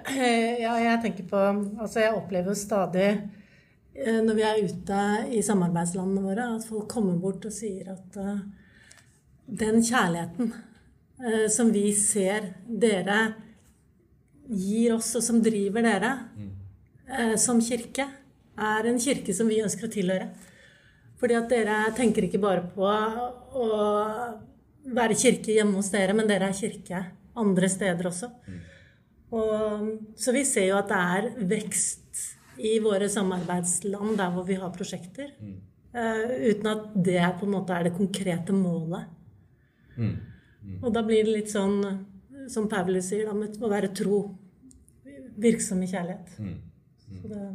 ja, 0.61 0.75
jeg 0.81 1.01
tenker 1.03 1.27
på 1.29 1.41
Altså, 1.81 2.01
jeg 2.01 2.17
opplever 2.17 2.57
stadig 2.57 3.09
eh, 3.95 4.21
når 4.25 4.35
vi 4.37 4.45
er 4.49 4.61
ute 4.65 5.01
i 5.39 5.41
samarbeidslandene 5.45 6.25
våre, 6.25 6.51
at 6.59 6.69
folk 6.69 6.89
kommer 6.93 7.17
bort 7.21 7.45
og 7.49 7.53
sier 7.53 7.95
at 7.95 8.21
uh, 8.21 8.39
den 9.47 9.83
kjærligheten 9.85 10.53
uh, 10.55 11.47
som 11.53 11.73
vi 11.75 11.89
ser 11.97 12.53
dere 12.67 13.21
gir 14.49 14.95
oss, 14.97 15.15
og 15.17 15.25
som 15.25 15.41
driver 15.43 15.85
dere 15.85 16.13
mm. 16.37 16.51
uh, 17.11 17.37
som 17.41 17.63
kirke, 17.65 18.09
er 18.55 18.87
en 18.87 19.01
kirke 19.03 19.35
som 19.35 19.49
vi 19.51 19.63
ønsker 19.65 19.89
å 19.89 19.95
tilhøre. 19.95 20.29
Fordi 21.19 21.37
at 21.39 21.51
dere 21.51 21.79
tenker 21.97 22.27
ikke 22.27 22.43
bare 22.43 22.67
på 22.75 22.85
å 22.85 23.69
være 24.95 25.17
kirke 25.19 25.55
hjemme 25.55 25.79
hos 25.79 25.91
dere, 25.95 26.15
men 26.17 26.29
dere 26.29 26.51
er 26.51 26.57
kirke 26.59 27.01
andre 27.41 27.71
steder 27.71 28.09
også. 28.11 28.31
Mm. 28.47 28.63
Og, 29.35 29.87
så 30.21 30.35
vi 30.35 30.45
ser 30.47 30.69
jo 30.69 30.79
at 30.79 30.91
det 30.91 31.01
er 31.17 31.47
vekst 31.55 32.25
i 32.63 32.77
våre 32.83 33.09
samarbeidsland 33.11 34.19
der 34.21 34.35
hvor 34.35 34.47
vi 34.47 34.59
har 34.61 34.75
prosjekter. 34.75 35.33
Uh, 35.95 36.51
uten 36.51 36.71
at 36.71 36.87
det 37.07 37.23
på 37.39 37.47
en 37.47 37.55
måte 37.57 37.75
er 37.75 37.89
det 37.89 37.97
konkrete 37.97 38.55
målet. 38.55 39.11
Mm. 39.97 40.17
Mm. 40.65 40.79
Og 40.81 40.89
da 40.95 41.03
blir 41.07 41.27
det 41.27 41.37
litt 41.39 41.53
sånn, 41.53 41.79
som 42.51 42.69
Paulus 42.73 43.11
sier, 43.11 43.29
da, 43.29 43.37
med 43.37 43.61
å 43.61 43.71
være 43.73 43.93
tro. 43.97 44.25
Virksom 45.35 45.81
i 45.83 45.91
kjærlighet. 45.91 46.37
Mm. 46.39 46.59
mm. 46.59 47.21
Så 47.21 47.31
det 47.33 47.47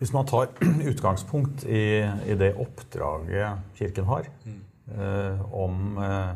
hvis 0.00 0.14
man 0.16 0.24
tar 0.24 0.48
utgangspunkt 0.90 1.66
i, 1.68 2.00
i 2.00 2.36
det 2.40 2.54
oppdraget 2.56 3.76
Kirken 3.76 4.06
har 4.08 4.30
mm. 4.46 4.60
eh, 4.96 5.42
om 5.52 5.98
eh, 6.00 6.30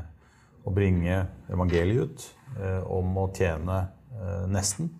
å 0.68 0.72
bringe 0.76 1.22
evangeliet 1.48 2.04
ut, 2.04 2.26
eh, 2.58 2.82
om 2.92 3.16
å 3.22 3.24
tjene 3.32 3.78
eh, 4.12 4.44
nesten, 4.52 4.90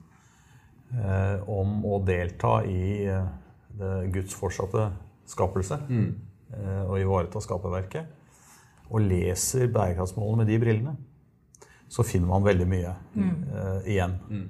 eh, 0.97 1.45
om 1.45 1.76
å 1.85 2.00
delta 2.09 2.62
i 2.64 3.04
eh, 3.04 3.28
det 3.75 3.93
Guds 4.14 4.33
fortsatte 4.38 4.87
skapelse 5.28 5.81
mm. 5.88 6.11
og 6.87 6.99
ivareta 7.00 7.40
skaperverket, 7.43 8.11
og 8.94 9.02
leser 9.02 9.72
bærekraftsmålene 9.74 10.44
med 10.44 10.52
de 10.52 10.60
brillene, 10.62 10.94
så 11.90 12.04
finner 12.06 12.30
man 12.30 12.46
veldig 12.46 12.66
mye 12.68 12.92
mm. 13.14 13.32
igjen. 13.90 14.14
Mm. 14.30 14.44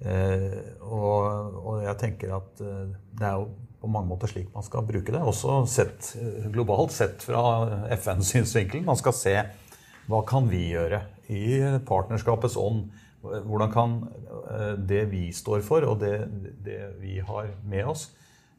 Uh, 0.00 0.54
og, 0.80 1.58
og, 1.60 1.74
jeg 1.84 1.96
tenker 2.00 2.30
at 2.32 2.62
uh, 2.64 2.86
det 2.88 3.26
er 3.28 3.34
jo 3.36 3.50
på 3.82 3.88
mange 3.92 4.08
måter 4.08 4.30
slik 4.30 4.48
man 4.54 4.64
skal 4.64 4.86
bruke 4.88 5.12
det. 5.12 5.20
Også 5.20 5.58
sett 5.68 6.14
globalt, 6.52 6.92
sett 6.92 7.24
fra 7.24 7.42
FNs 7.96 8.32
synsvinkel. 8.34 8.84
Man 8.84 8.98
skal 9.00 9.16
se 9.16 9.34
hva 10.10 10.20
kan 10.28 10.48
vi 10.50 10.66
gjøre 10.74 11.00
i 11.32 11.60
partnerskapets 11.88 12.58
ånd. 12.60 12.90
Hvordan 13.20 13.72
kan 13.72 13.94
det 14.88 15.06
vi 15.08 15.26
står 15.32 15.64
for, 15.64 15.84
og 15.88 15.96
det, 16.00 16.12
det 16.64 16.78
vi 17.00 17.18
har 17.24 17.48
med 17.68 17.88
oss, 17.88 18.06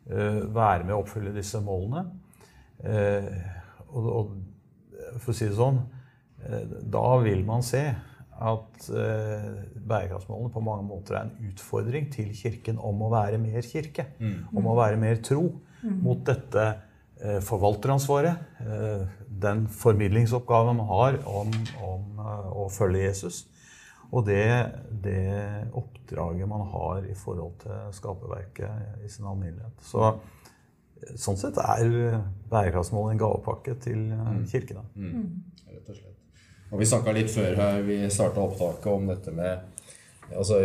være 0.06 0.88
med 0.88 0.96
å 0.96 1.04
oppfylle 1.04 1.34
disse 1.38 1.62
målene? 1.62 2.06
Og, 3.94 4.10
og 4.10 4.34
for 5.20 5.34
å 5.34 5.36
si 5.36 5.50
det 5.50 5.58
sånn, 5.58 5.82
da 6.90 7.04
vil 7.22 7.44
man 7.46 7.62
se 7.62 7.84
at 8.42 8.88
eh, 8.90 9.50
bærekraftsmålene 9.86 10.54
på 10.54 10.64
mange 10.66 10.86
måter 10.88 11.18
er 11.18 11.28
en 11.28 11.52
utfordring 11.52 12.08
til 12.14 12.32
Kirken 12.38 12.80
om 12.82 13.04
å 13.06 13.12
være 13.14 13.38
mer 13.42 13.62
kirke. 13.66 14.08
Mm. 14.18 14.48
Om 14.58 14.70
å 14.72 14.78
være 14.80 14.98
mer 15.02 15.22
tro 15.26 15.44
mm. 15.84 16.00
mot 16.02 16.24
dette 16.26 16.66
eh, 17.22 17.38
forvalteransvaret. 17.46 18.58
Eh, 18.66 19.06
den 19.42 19.68
formidlingsoppgaven 19.70 20.82
man 20.82 20.90
har 20.90 21.20
om, 21.30 21.54
om 21.86 22.22
eh, 22.26 22.52
å 22.64 22.68
følge 22.74 23.06
Jesus. 23.06 23.44
Og 24.12 24.26
det, 24.28 24.44
det, 25.06 25.22
oppdraget 25.78 26.50
man 26.50 26.66
har 26.74 27.06
i 27.08 27.16
forhold 27.16 27.62
til 27.62 27.94
skaperverket 27.96 29.06
i 29.06 29.12
sin 29.12 29.30
alminnelighet. 29.30 29.86
Så 29.86 30.02
eh, 30.10 30.41
sånn 31.18 31.40
sett 31.40 31.58
er 31.62 32.22
bærekraftsmålet 32.52 33.16
en 33.16 33.22
gavepakke 33.22 33.76
til 33.84 34.08
kirken. 34.52 34.84
mm. 34.96 35.12
Mm. 35.12 35.30
Rett 35.72 35.90
og 35.90 35.96
slett. 35.96 36.12
Og 36.72 36.80
Vi 36.80 36.88
snakka 36.88 37.14
litt 37.16 37.32
før 37.34 37.56
her, 37.60 37.82
vi 37.84 37.98
starta 38.10 38.44
opptaket 38.44 38.92
om 38.92 39.08
dette 39.12 39.34
med 39.36 39.60
altså, 40.32 40.62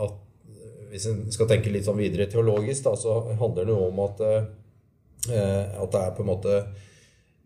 at 0.00 0.18
Hvis 0.90 1.06
en 1.06 1.20
skal 1.30 1.46
tenke 1.46 1.70
litt 1.70 1.86
sånn 1.86 2.00
videre 2.00 2.26
teologisk, 2.26 2.82
da, 2.82 2.96
så 2.98 3.20
handler 3.38 3.68
det 3.68 3.74
om 3.78 3.98
at, 4.02 4.22
eh, 4.26 5.76
at 5.78 5.92
det 5.92 6.00
er 6.00 6.16
på 6.16 6.24
en 6.24 6.30
måte 6.32 6.54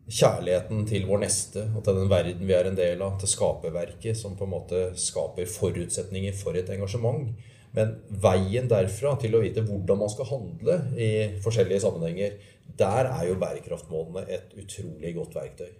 kjærligheten 0.08 0.86
til 0.88 1.04
vår 1.08 1.20
neste 1.26 1.66
og 1.74 1.84
til 1.84 1.98
den 1.98 2.08
verden 2.08 2.48
vi 2.48 2.54
er 2.56 2.70
en 2.70 2.78
del 2.78 3.02
av, 3.04 3.18
til 3.20 3.28
skaperverket, 3.28 4.16
som 4.16 4.36
på 4.36 4.46
en 4.46 4.54
måte 4.54 4.80
skaper 5.00 5.48
forutsetninger 5.48 6.32
for 6.36 6.56
et 6.56 6.72
engasjement. 6.72 7.34
Men 7.74 7.96
veien 8.22 8.68
derfra 8.70 9.16
til 9.18 9.34
å 9.34 9.40
vite 9.42 9.64
hvordan 9.66 9.98
man 10.04 10.10
skal 10.12 10.28
handle 10.30 10.76
i 10.94 11.10
forskjellige 11.42 11.82
sammenhenger, 11.82 12.36
der 12.78 13.08
er 13.10 13.26
jo 13.28 13.38
bærekraftmålene 13.38 14.24
et 14.34 14.54
utrolig 14.58 15.12
godt 15.16 15.34
verktøy. 15.36 15.72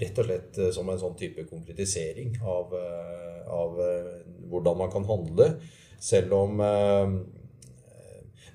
Rett 0.00 0.20
og 0.20 0.28
slett 0.28 0.60
eh, 0.60 0.70
som 0.72 0.88
en 0.88 1.00
sånn 1.00 1.16
type 1.18 1.44
konkretisering 1.48 2.38
av, 2.40 2.72
eh, 2.76 3.42
av 3.52 3.80
eh, 3.84 4.14
hvordan 4.48 4.78
man 4.80 4.92
kan 4.92 5.08
handle. 5.08 5.50
Selv 5.98 6.36
om 6.36 6.60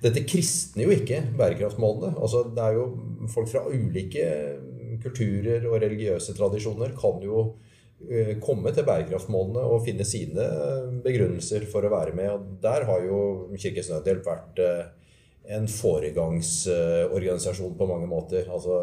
dette 0.04 0.22
kristner 0.24 0.86
jo 0.86 0.94
ikke 0.96 1.20
bærekraftmålene. 1.36 2.14
Altså, 2.24 2.46
det 2.56 2.64
er 2.64 2.78
jo 2.78 2.86
folk 3.34 3.50
fra 3.52 3.66
ulike 3.68 4.28
kulturer 5.04 5.68
og 5.68 5.82
religiøse 5.84 6.36
tradisjoner 6.38 6.96
kan 6.96 7.20
jo 7.24 7.50
komme 8.44 8.70
til 8.76 8.88
bærekraftsmålene 8.88 9.62
og 9.64 9.86
finne 9.86 10.06
sine 10.08 10.46
begrunnelser 11.06 11.62
for 11.72 11.82
å 11.86 11.94
være 11.94 12.14
med. 12.18 12.30
Og 12.34 12.40
der 12.64 12.82
har 12.90 13.00
jo 13.08 13.18
Kirkens 13.56 13.90
Nødhjelp 13.94 14.24
vært 14.28 14.56
en 15.54 15.66
foregangsorganisasjon 15.72 17.78
på 17.80 17.90
mange 17.90 18.08
måter. 18.12 18.44
Altså 18.52 18.74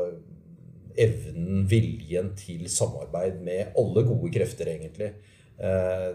evnen, 1.01 1.67
viljen 1.71 2.33
til 2.39 2.67
samarbeid 2.71 3.41
med 3.45 3.77
alle 3.79 4.05
gode 4.07 4.33
krefter, 4.35 4.67
egentlig. 4.75 5.13
Eh, 5.61 6.11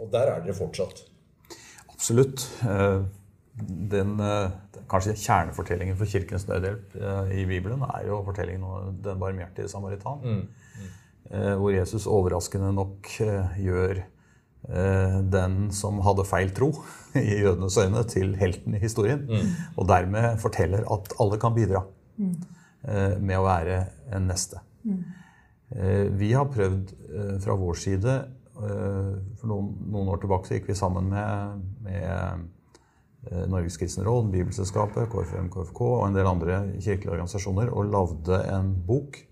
og 0.00 0.10
der 0.12 0.32
er 0.32 0.44
dere 0.44 0.56
fortsatt. 0.56 1.04
Absolutt. 1.92 2.44
Eh, 2.66 3.00
den 3.92 4.20
eh, 4.20 4.50
kanskje 4.90 5.16
kjernefortellingen 5.16 5.98
for 5.98 6.10
Kirkens 6.10 6.46
Nødhjelp 6.48 6.96
i 7.32 7.46
Bibelen 7.48 7.84
er 7.88 8.06
jo 8.10 8.20
fortellingen 8.26 8.66
om 8.68 9.00
den 9.04 9.20
barmhjertige 9.20 9.70
samaritan. 9.72 10.22
Mm. 10.22 10.92
Mm. 11.26 11.58
Hvor 11.60 11.72
Jesus 11.74 12.06
overraskende 12.06 12.68
nok 12.76 13.08
gjør 13.58 14.04
Eh, 14.66 15.18
den 15.30 15.68
som 15.70 16.00
hadde 16.02 16.24
feil 16.26 16.50
tro 16.54 16.72
i 17.20 17.38
jødenes 17.38 17.76
øyne, 17.78 18.02
til 18.10 18.34
helten 18.38 18.74
i 18.74 18.82
historien. 18.82 19.22
Mm. 19.28 19.52
Og 19.78 19.86
dermed 19.88 20.40
forteller 20.42 20.86
at 20.92 21.12
alle 21.22 21.38
kan 21.38 21.54
bidra 21.54 21.84
mm. 22.18 22.34
med 23.22 23.38
å 23.38 23.44
være 23.46 23.84
en 24.16 24.26
neste. 24.26 24.62
Mm. 24.82 25.04
Eh, 25.76 26.04
vi 26.18 26.32
har 26.34 26.50
prøvd 26.50 26.96
fra 27.42 27.54
vår 27.58 27.78
side 27.80 28.16
For 28.56 29.48
noen, 29.50 29.66
noen 29.92 30.08
år 30.08 30.20
tilbake 30.22 30.48
så 30.48 30.54
gikk 30.56 30.70
vi 30.70 30.76
sammen 30.78 31.10
med, 31.10 31.64
med 31.84 33.50
Norges 33.52 33.76
kristne 33.76 34.06
råd, 34.06 34.30
Bibelselskapet, 34.32 35.10
KFM, 35.12 35.50
KFK 35.52 35.80
og 35.84 36.04
en 36.06 36.16
del 36.16 36.28
andre 36.30 36.62
kirkelige 36.78 37.12
organisasjoner 37.12 37.68
og 37.68 37.90
lagde 37.92 38.38
en 38.54 38.70
bok 38.88 39.18
Eh, 39.20 39.25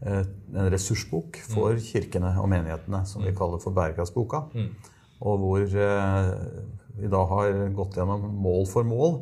en 0.00 0.70
ressursbok 0.70 1.40
for 1.48 1.74
mm. 1.74 1.82
kirkene 1.82 2.30
og 2.38 2.48
menighetene, 2.50 3.02
som 3.08 3.24
vi 3.24 3.32
mm. 3.32 3.38
kaller 3.38 3.62
for 3.62 3.74
Bærekraftsboka. 3.74 4.44
Mm. 4.54 4.68
Og 5.26 5.40
hvor 5.42 5.64
eh, 5.64 6.28
vi 6.98 7.10
da 7.10 7.22
har 7.32 7.58
gått 7.74 7.98
gjennom 7.98 8.28
mål 8.38 8.68
for 8.70 8.86
mål, 8.86 9.18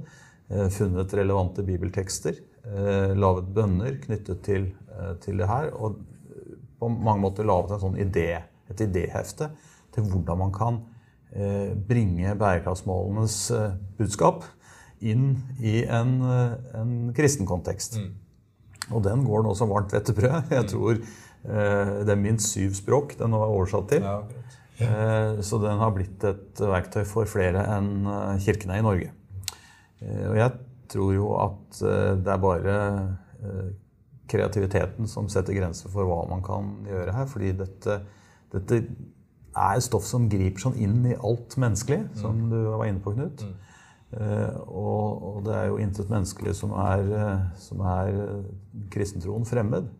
eh, 0.50 0.68
funnet 0.72 1.16
relevante 1.16 1.64
bibeltekster, 1.66 2.42
laget 3.14 3.50
bønner 3.54 3.94
knyttet 4.02 4.40
til, 4.42 4.64
til 5.22 5.36
det 5.38 5.46
her, 5.46 5.68
og 5.78 6.00
på 6.80 6.88
mange 6.90 7.22
måter 7.22 7.46
laget 7.46 7.76
en 7.76 7.82
sånn 7.84 7.98
idé, 8.02 8.40
et 8.66 8.80
idéhefte 8.82 9.46
til 9.94 10.08
hvordan 10.10 10.40
man 10.40 10.50
kan 10.50 10.80
bringe 11.86 12.34
bærekraftsmålenes 12.40 13.36
budskap 14.00 14.48
inn 14.98 15.36
i 15.62 15.76
en, 15.86 16.16
en 16.26 16.96
kristen 17.14 17.46
kontekst. 17.46 18.00
Mm. 18.86 18.96
Og 18.96 19.04
den 19.06 19.24
går 19.26 19.46
nå 19.46 19.54
som 19.58 19.72
varmt 19.72 19.94
hvetebrød. 19.94 20.50
Jeg 20.56 20.66
mm. 20.66 20.70
tror 20.72 20.92
eh, 20.96 21.94
det 22.06 22.14
er 22.14 22.20
minst 22.20 22.52
syv 22.54 22.76
språk 22.78 23.16
den 23.20 23.34
nå 23.34 23.42
er 23.42 23.54
oversatt 23.54 23.88
til. 23.94 24.06
Ja, 24.06 24.20
Eh, 24.76 25.38
så 25.40 25.56
den 25.56 25.78
har 25.80 25.92
blitt 25.96 26.24
et 26.28 26.60
verktøy 26.60 27.06
for 27.08 27.24
flere 27.24 27.62
enn 27.78 28.04
eh, 28.12 28.34
kirkene 28.44 28.76
i 28.76 28.82
Norge. 28.84 29.06
Og 30.04 30.34
jeg 30.36 30.52
tror 30.92 31.14
jo 31.14 31.30
at 31.40 31.78
det 31.80 32.28
er 32.28 32.42
bare 32.42 32.74
kreativiteten 34.28 35.08
som 35.08 35.30
setter 35.32 35.56
grenser 35.56 35.88
for 35.88 36.04
hva 36.04 36.18
man 36.28 36.44
kan 36.44 36.68
gjøre 36.84 37.14
her. 37.16 37.30
Fordi 37.30 37.54
dette, 37.56 37.96
dette 38.52 38.82
er 39.56 39.80
stoff 39.80 40.04
som 40.04 40.28
griper 40.28 40.66
sånn 40.66 40.76
inn 40.76 41.00
i 41.08 41.16
alt 41.16 41.56
menneskelig, 41.56 42.02
som 42.20 42.44
du 42.52 42.58
var 42.74 42.84
inne 42.90 43.00
på, 43.00 43.14
Knut. 43.16 43.40
Mm. 43.40 43.56
Uh, 44.16 44.56
og, 44.64 45.22
og, 45.28 45.38
det 45.44 45.54
er 45.54 45.66
jo 45.68 45.76
intet 45.82 46.10
menneskelig 46.10 46.54
som 46.56 46.72
er, 46.80 47.10
som 47.60 47.82
er 47.84 48.20
kristentroen 48.92 49.46
fremmed. 49.48 49.90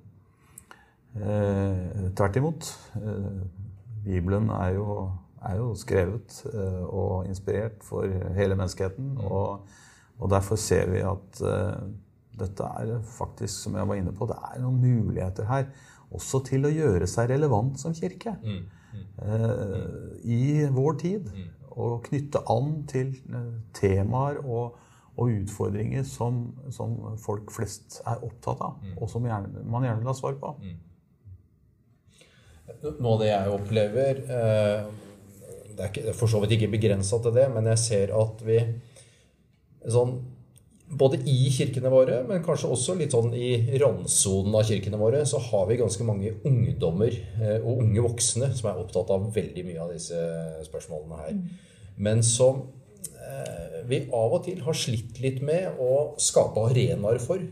Eh, 1.17 2.11
tvert 2.17 2.37
imot. 2.37 2.67
Eh, 3.01 3.37
Bibelen 4.05 4.51
er 4.53 4.75
jo, 4.77 5.11
er 5.41 5.57
jo 5.57 5.71
skrevet 5.75 6.43
og 6.93 7.27
inspirert 7.27 7.81
for 7.85 8.05
hele 8.37 8.57
menneskeheten. 8.57 9.15
Mm. 9.15 9.23
Og, 9.25 9.65
og, 10.19 10.31
derfor 10.31 10.61
ser 10.61 10.91
vi 10.93 11.01
at 11.01 11.41
dette 12.39 12.69
er 12.81 13.01
faktisk, 13.17 13.63
som 13.63 13.77
jeg 13.77 13.89
var 13.89 13.95
inne 14.01 14.13
på, 14.13 14.29
det 14.29 14.37
er 14.37 14.61
noen 14.61 14.81
muligheter 14.81 15.49
her. 15.49 15.69
Også 16.15 16.43
til 16.47 16.69
å 16.69 16.73
gjøre 16.73 17.09
seg 17.11 17.33
relevant 17.33 17.81
som 17.81 17.95
kirke. 17.97 18.37
Mm. 18.45 18.61
Mm. 18.97 19.07
Eh, 19.23 20.31
I 20.37 20.67
vår 20.73 20.99
tid. 21.03 21.31
Mm. 21.33 21.49
Og 21.77 22.03
knytte 22.09 22.43
an 22.53 22.83
til 22.89 23.13
eh, 23.29 23.55
temaer 23.77 24.41
og, 24.43 24.77
og 25.17 25.33
utfordringer 25.33 26.05
som, 26.09 26.45
som, 26.73 26.97
folk 27.21 27.53
flest 27.53 28.01
er 28.05 28.23
opptatt 28.25 28.63
av. 28.65 28.79
Mm. 28.83 28.95
Og 28.97 29.11
som 29.13 29.27
gjerne, 29.29 29.65
man 29.65 29.87
gjerne 29.87 30.03
vil 30.03 30.13
ha 30.13 30.17
svar 30.17 30.39
på. 30.41 30.55
Mm. 30.63 30.77
Noe 32.97 33.13
av 33.13 33.21
det 33.23 33.29
jeg 33.31 33.53
opplever 33.55 34.19
eh, 34.27 34.87
Det 35.77 35.85
er, 35.85 35.91
ikke, 35.91 36.15
for 36.19 36.31
så 36.31 36.41
vidt 36.43 36.57
ikke 36.57 36.73
begrensa 36.73 37.21
til 37.23 37.35
det, 37.37 37.47
men 37.53 37.69
jeg 37.71 37.83
ser 37.83 38.15
at 38.17 38.43
vi 38.47 38.59
sånn 39.87 40.17
både 40.87 41.19
i 41.27 41.51
kirkene 41.51 41.91
våre, 41.91 42.21
men 42.29 42.45
kanskje 42.47 42.71
også 42.71 42.95
litt 42.99 43.15
sånn 43.15 43.33
i 43.35 43.79
randsonen 43.83 44.55
av 44.55 44.67
kirkene 44.69 45.01
våre, 45.01 45.25
så 45.27 45.41
har 45.49 45.67
vi 45.67 45.81
ganske 45.81 46.07
mange 46.07 46.33
ungdommer 46.47 47.11
eh, 47.11 47.59
og 47.59 47.83
unge 47.83 48.05
voksne 48.05 48.53
som 48.55 48.71
er 48.71 48.81
opptatt 48.83 49.11
av 49.15 49.27
veldig 49.35 49.65
mye 49.67 49.81
av 49.83 49.93
disse 49.97 50.21
spørsmålene 50.69 51.21
her. 51.25 51.41
Men 52.07 52.23
som 52.27 52.63
eh, 53.03 53.83
vi 53.91 54.05
av 54.15 54.39
og 54.39 54.47
til 54.47 54.63
har 54.63 54.79
slitt 54.79 55.19
litt 55.23 55.43
med 55.45 55.81
å 55.83 56.15
skape 56.23 56.69
arenaer 56.71 57.19
for, 57.23 57.43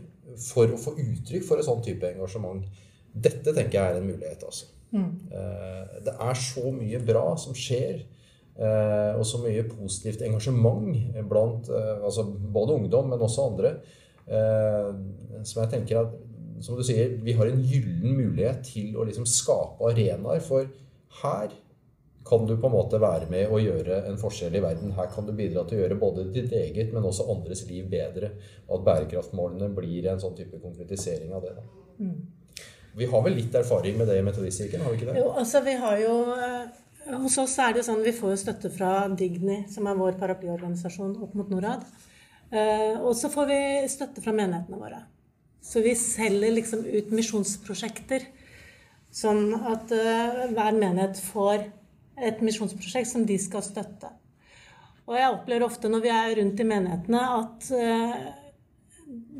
for 0.47 0.71
å 0.71 0.79
få 0.79 0.95
uttrykk 1.03 1.47
for 1.47 1.59
et 1.59 1.67
sånn 1.67 1.83
type 1.83 2.07
engasjement. 2.15 2.63
Dette 3.11 3.51
tenker 3.51 3.79
jeg 3.79 3.83
er 3.83 3.99
en 3.99 4.09
mulighet, 4.09 4.47
altså. 4.47 4.71
Mm. 4.95 5.11
Eh, 5.27 5.95
det 6.07 6.15
er 6.23 6.39
så 6.39 6.71
mye 6.71 7.03
bra 7.03 7.27
som 7.41 7.55
skjer 7.57 8.05
og 8.55 9.25
så 9.27 9.41
mye 9.43 9.65
positivt 9.67 10.23
engasjement 10.23 10.95
blant 11.27 11.67
eh, 11.67 11.97
altså 11.99 12.23
både 12.31 12.79
ungdom, 12.79 13.11
men 13.11 13.25
også 13.25 13.49
andre. 13.49 13.75
Eh, 14.25 14.93
som 15.43 15.61
jeg 15.63 15.73
tenker 15.73 16.01
at 16.05 16.15
som 16.63 16.77
du 16.79 16.85
sier, 16.87 17.17
vi 17.21 17.35
har 17.35 17.49
en 17.51 17.61
gyllen 17.67 18.15
mulighet 18.15 18.63
til 18.65 18.95
å 18.95 19.03
liksom 19.05 19.27
skape 19.27 19.89
arenaer. 19.91 20.39
For 20.43 20.69
her 21.21 21.51
kan 22.25 22.47
du 22.47 22.55
på 22.55 22.69
en 22.69 22.73
måte 22.73 22.99
være 23.01 23.27
med 23.29 23.51
og 23.53 23.61
gjøre 23.61 23.99
en 24.09 24.17
forskjell 24.17 24.55
i 24.57 24.63
verden. 24.63 24.95
Her 24.97 25.11
kan 25.13 25.27
du 25.27 25.33
bidra 25.35 25.65
til 25.67 25.77
å 25.77 25.83
gjøre 25.83 25.99
både 25.99 26.25
ditt 26.33 26.55
eget, 26.55 26.93
men 26.95 27.05
også 27.05 27.27
andres 27.35 27.65
liv 27.69 27.89
bedre. 27.91 28.31
Og 28.69 28.79
at 28.79 28.87
bærekraftmålene 28.87 29.69
blir 29.75 30.07
en 30.09 30.23
sånn 30.23 30.37
type 30.37 30.63
konkretisering 30.63 31.35
av 31.35 31.45
det. 31.45 31.53
Mm. 31.99 32.15
Vi 32.95 33.11
har 33.11 33.23
vel 33.25 33.35
litt 33.35 33.55
erfaring 33.59 33.99
med 33.99 34.07
det 34.07 34.17
i 34.21 34.23
Metodistkirken, 34.23 34.81
har 34.81 34.93
vi 34.93 35.01
ikke 35.01 35.11
det? 35.11 35.19
Jo, 35.19 35.33
altså 35.35 35.59
vi 35.65 35.75
har 35.81 35.99
jo 35.99 36.15
hos 37.13 37.37
oss 37.41 37.55
er 37.61 37.75
det 37.75 37.85
sånn 37.85 38.03
vi 38.05 38.13
får 38.15 38.33
jo 38.33 38.41
støtte 38.41 38.71
fra 38.73 39.05
Digni, 39.13 39.63
som 39.69 39.87
er 39.89 39.97
vår 39.99 40.17
paraplyorganisasjon 40.21 41.17
opp 41.21 41.35
mot 41.37 41.51
Norad. 41.53 41.85
Eh, 42.49 42.97
og 43.01 43.13
så 43.17 43.29
får 43.33 43.49
vi 43.49 43.59
støtte 43.91 44.23
fra 44.25 44.33
menighetene 44.35 44.79
våre. 44.79 45.01
Så 45.65 45.81
vi 45.85 45.95
selger 45.97 46.53
liksom 46.53 46.85
ut 46.85 47.13
misjonsprosjekter. 47.13 48.27
Sånn 49.15 49.53
at 49.55 49.93
eh, 49.95 50.45
hver 50.53 50.77
menighet 50.77 51.21
får 51.31 51.67
et 52.25 52.41
misjonsprosjekt 52.45 53.11
som 53.11 53.25
de 53.27 53.37
skal 53.41 53.65
støtte. 53.65 54.09
Og 55.05 55.17
jeg 55.19 55.33
opplever 55.33 55.67
ofte 55.67 55.89
når 55.91 56.01
vi 56.01 56.11
er 56.13 56.33
rundt 56.39 56.61
i 56.61 56.67
menighetene, 56.67 57.21
at 57.41 57.69
eh, 57.77 58.15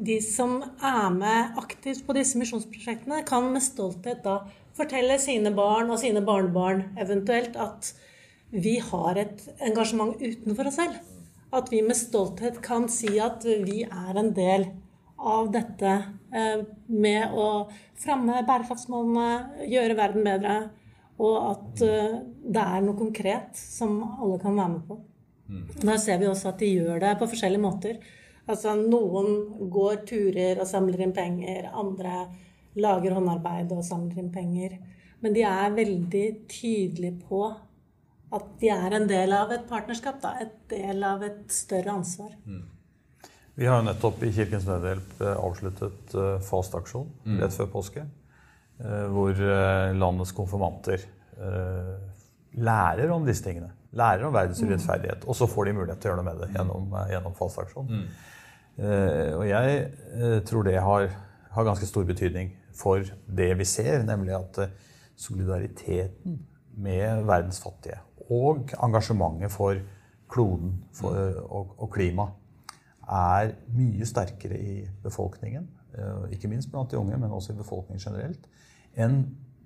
de 0.06 0.20
som 0.22 0.60
er 0.62 1.10
med 1.14 1.58
aktivt 1.62 2.06
på 2.06 2.14
disse 2.18 2.38
misjonsprosjektene, 2.38 3.24
kan 3.26 3.48
med 3.50 3.66
stolthet 3.66 4.22
da 4.26 4.44
fortelle 4.76 5.18
sine 5.22 5.52
barn 5.56 5.92
og 5.94 6.02
sine 6.02 6.24
barnebarn 6.26 6.84
eventuelt 7.02 7.56
at 7.60 7.94
vi 8.56 8.78
har 8.80 9.20
et 9.20 9.44
engasjement 9.64 10.16
utenfor 10.22 10.70
oss 10.70 10.80
selv. 10.80 10.98
At 11.56 11.72
vi 11.72 11.82
med 11.86 11.98
stolthet 11.98 12.62
kan 12.64 12.88
si 12.92 13.18
at 13.22 13.46
vi 13.46 13.84
er 13.86 14.20
en 14.20 14.32
del 14.36 14.68
av 15.16 15.50
dette 15.54 15.92
eh, 16.36 16.64
med 16.92 17.36
å 17.36 17.68
fremme 18.00 18.44
bærekraftsmålene, 18.48 19.66
gjøre 19.72 19.98
verden 19.98 20.28
bedre, 20.28 20.56
og 21.24 21.36
at 21.54 21.84
eh, 21.88 22.18
det 22.44 22.64
er 22.64 22.84
noe 22.84 23.00
konkret 23.00 23.56
som 23.56 24.02
alle 24.04 24.40
kan 24.42 24.58
være 24.58 24.74
med 24.76 24.88
på. 24.90 25.00
Da 25.86 25.96
ser 26.02 26.20
vi 26.20 26.28
også 26.28 26.52
at 26.52 26.62
de 26.62 26.72
gjør 26.74 27.00
det 27.04 27.16
på 27.20 27.30
forskjellige 27.30 27.64
måter. 27.64 28.00
Altså 28.50 28.76
Noen 28.78 29.70
går 29.72 30.04
turer 30.10 30.60
og 30.62 30.70
samler 30.70 31.06
inn 31.06 31.14
penger. 31.16 31.70
Andre 31.74 32.26
lager 32.80 33.16
håndarbeid 33.16 33.72
og 33.76 33.86
samler 33.88 34.22
inn 34.22 34.32
penger. 34.34 34.78
Men 35.24 35.36
de 35.36 35.46
er 35.48 35.76
veldig 35.76 36.26
tydelige 36.52 37.20
på 37.28 37.48
at 38.36 38.48
de 38.60 38.72
er 38.74 38.96
en 38.98 39.08
del 39.10 39.34
av 39.36 39.52
et 39.56 39.64
partnerskap. 39.70 40.20
Da, 40.24 40.36
et 40.44 40.56
del 40.72 41.04
av 41.08 41.24
et 41.26 41.46
større 41.54 41.96
ansvar. 41.96 42.34
Mm. 42.46 42.64
Vi 43.56 43.70
har 43.70 43.80
jo 43.80 43.88
nettopp 43.88 44.24
i 44.28 44.34
Kirkens 44.36 44.66
Nødhjelp 44.68 45.22
eh, 45.24 45.38
avsluttet 45.40 46.12
fast 46.12 46.50
fastaksjon 46.50 47.08
mm. 47.24 47.38
rett 47.40 47.56
før 47.56 47.72
påske. 47.78 48.06
Uh, 48.76 49.06
hvor 49.08 49.38
landets 49.96 50.34
konfirmanter 50.36 51.06
lærer 52.60 53.12
om 53.16 53.24
disse 53.24 53.44
tingene. 53.46 53.70
Lærer 53.96 54.26
om 54.28 54.34
verdens 54.36 54.60
urettferdighet. 54.60 55.24
Mm. 55.24 55.30
Og 55.32 55.38
så 55.40 55.48
får 55.48 55.70
de 55.70 55.76
mulighet 55.78 56.02
til 56.04 56.10
å 56.10 56.12
gjøre 56.12 56.20
noe 56.20 56.28
med 56.28 56.42
det 56.44 56.50
gjennom, 56.58 56.90
gjennom 57.12 57.38
fastaksjon. 57.40 57.88
Mm. 57.88 58.06
og 59.40 59.46
jeg 59.48 60.44
tror 60.50 60.68
det 60.68 60.76
har, 60.84 61.08
har 61.56 61.68
ganske 61.70 61.88
stor 61.88 62.04
betydning 62.08 62.52
for 62.76 63.06
det 63.38 63.52
vi 63.60 63.68
ser, 63.68 64.04
nemlig 64.08 64.36
at 64.36 64.60
eh, 64.64 64.74
solidariteten 65.16 66.40
med 66.76 67.24
verdens 67.28 67.62
fattige 67.64 68.02
og 68.30 68.74
engasjementet 68.84 69.54
for 69.54 69.80
kloden 70.32 70.74
for, 70.96 71.16
og, 71.46 71.76
og 71.78 71.92
klima 71.94 72.26
er 73.06 73.54
mye 73.78 74.08
sterkere 74.10 74.58
i 74.58 74.76
befolkningen, 75.04 75.68
eh, 75.96 76.32
ikke 76.36 76.50
minst 76.52 76.72
blant 76.72 76.92
de 76.92 76.98
unge, 76.98 77.18
men 77.22 77.32
også 77.32 77.54
i 77.54 77.60
befolkningen 77.60 78.02
generelt, 78.02 78.48
enn 78.98 79.22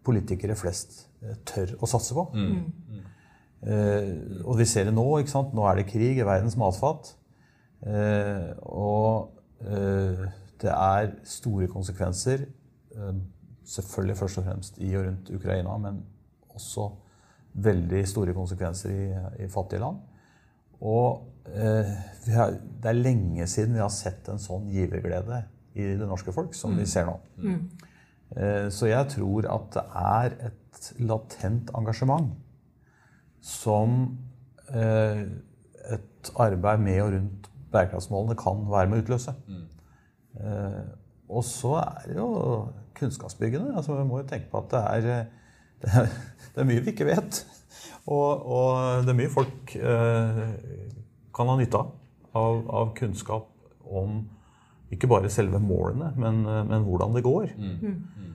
politikere 0.06 0.58
flest 0.60 1.06
eh, 1.24 1.38
tør 1.48 1.78
å 1.80 1.90
satse 1.90 2.18
på. 2.18 2.30
Mm. 2.34 2.60
Mm. 2.90 3.08
og 4.48 4.56
vi 4.56 4.66
ser 4.72 4.86
det 4.88 4.94
nå. 4.96 5.04
ikke 5.20 5.34
sant? 5.34 5.50
Nå 5.52 5.66
er 5.68 5.76
det 5.76 5.90
krig 5.90 6.20
i 6.22 6.24
verdens 6.24 6.56
matfat. 6.56 7.10
og 8.64 9.34
det 10.62 10.72
er 10.72 11.10
store 11.28 11.68
konsekvenser 11.68 12.46
Eh, 12.46 12.59
selvfølgelig 13.70 14.18
først 14.18 14.42
og 14.42 14.48
fremst 14.48 14.80
i 14.82 14.94
og 14.98 15.06
rundt 15.06 15.32
Ukraina, 15.36 15.78
men 15.78 16.02
også 16.56 16.90
veldig 17.54 18.04
store 18.08 18.34
konsekvenser 18.34 18.94
i, 18.94 19.44
i 19.46 19.50
fattige 19.52 19.82
land. 19.84 20.00
Og 20.80 21.28
eh, 21.52 21.94
har, 22.34 22.56
det 22.82 22.92
er 22.92 23.00
lenge 23.00 23.48
siden 23.48 23.76
vi 23.76 23.84
har 23.84 23.92
sett 23.94 24.30
en 24.32 24.42
sånn 24.42 24.70
giverglede 24.72 25.44
i 25.80 25.88
det 26.00 26.08
norske 26.08 26.34
folk 26.36 26.56
som 26.58 26.74
mm. 26.74 26.80
vi 26.82 26.88
ser 26.90 27.10
nå. 27.10 27.16
Mm. 27.44 27.60
Eh, 28.36 28.68
så 28.74 28.90
jeg 28.90 29.10
tror 29.16 29.50
at 29.50 29.70
det 29.76 29.86
er 30.04 30.38
et 30.50 30.90
latent 31.02 31.74
engasjement 31.78 32.32
som 33.44 34.00
eh, 34.72 35.26
et 35.90 36.32
arbeid 36.40 36.82
med 36.84 37.02
og 37.04 37.14
rundt 37.18 37.52
bærekraftsmålene 37.74 38.38
kan 38.40 38.64
være 38.70 38.90
med 38.90 39.00
å 39.00 39.06
utløse. 39.06 39.36
Mm. 39.50 39.68
Eh, 41.30 41.36
og 41.36 41.46
så 41.46 41.76
er 41.82 42.10
det 42.10 42.18
jo 42.18 42.30
kunnskapsbyggende. 43.00 43.76
Altså, 43.78 43.96
vi 43.96 44.08
må 44.08 44.20
jo 44.20 44.28
tenke 44.28 44.50
på 44.52 44.64
at 44.64 44.74
det 44.74 44.82
er, 45.14 45.30
det 45.82 45.94
er, 45.94 46.12
det 46.56 46.64
er 46.64 46.68
mye 46.68 46.84
vi 46.84 46.94
ikke 46.94 47.08
vet. 47.08 47.46
Og, 48.10 48.46
og, 48.46 49.06
det 49.06 49.14
er 49.14 49.20
mye 49.22 49.32
folk 49.32 49.76
eh, 49.78 50.44
kan 51.36 51.52
ha 51.52 51.56
nytte 51.60 51.80
av, 51.80 51.94
av, 52.34 52.60
av 52.82 52.92
kunnskap 52.98 53.50
om 53.86 54.24
ikke 54.90 55.08
bare 55.10 55.30
selve 55.30 55.60
målene, 55.62 56.10
men, 56.18 56.42
men 56.42 56.86
hvordan 56.86 57.14
det 57.14 57.22
går. 57.24 57.52
Mm. 57.58 57.76
Mm. 57.86 58.30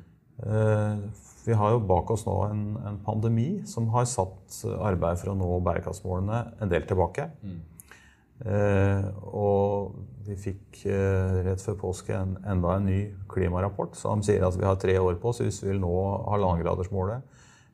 Eh, 0.46 0.98
vi 1.44 1.52
har 1.58 1.74
jo 1.74 1.82
bak 1.84 2.10
oss 2.14 2.24
nå 2.26 2.34
en, 2.46 2.62
en, 2.88 2.98
pandemi 3.04 3.48
som 3.68 3.88
har 3.92 4.06
satt 4.08 4.62
arbeid 4.78 5.18
for 5.20 5.32
å 5.32 5.36
nå 5.38 5.48
bærekraftsmålene 5.66 6.40
en 6.62 6.70
del 6.70 6.86
tilbake. 6.88 7.26
Mm. 7.42 7.58
Eh, 8.42 9.04
og 9.30 9.94
vi 10.26 10.34
fikk 10.40 10.80
eh, 10.90 11.36
rett 11.46 11.62
før 11.62 11.76
påske 11.84 12.16
en, 12.16 12.34
enda 12.50 12.74
en 12.74 12.88
ny 12.88 12.98
klimarapport 13.30 13.94
som 13.96 14.24
sier 14.26 14.42
at 14.42 14.56
vi 14.58 14.66
har 14.66 14.80
tre 14.82 14.96
år 14.98 15.20
på 15.22 15.30
oss 15.30 15.38
hvis 15.44 15.60
vi 15.62 15.70
vil 15.70 15.82
nå 15.84 15.92
halvannengradersmålet. 16.32 17.22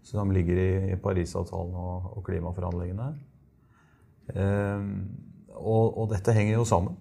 som 0.03 0.31
ligger 0.33 0.57
i, 0.57 0.97
Parisavtalen 0.97 1.75
og, 1.77 2.13
og 2.17 2.25
klimaforhandlingene. 2.25 3.09
Eh, 4.35 4.85
og, 5.57 5.99
og, 5.99 6.11
dette 6.13 6.33
henger 6.37 6.59
jo 6.59 6.65
sammen. 6.65 6.97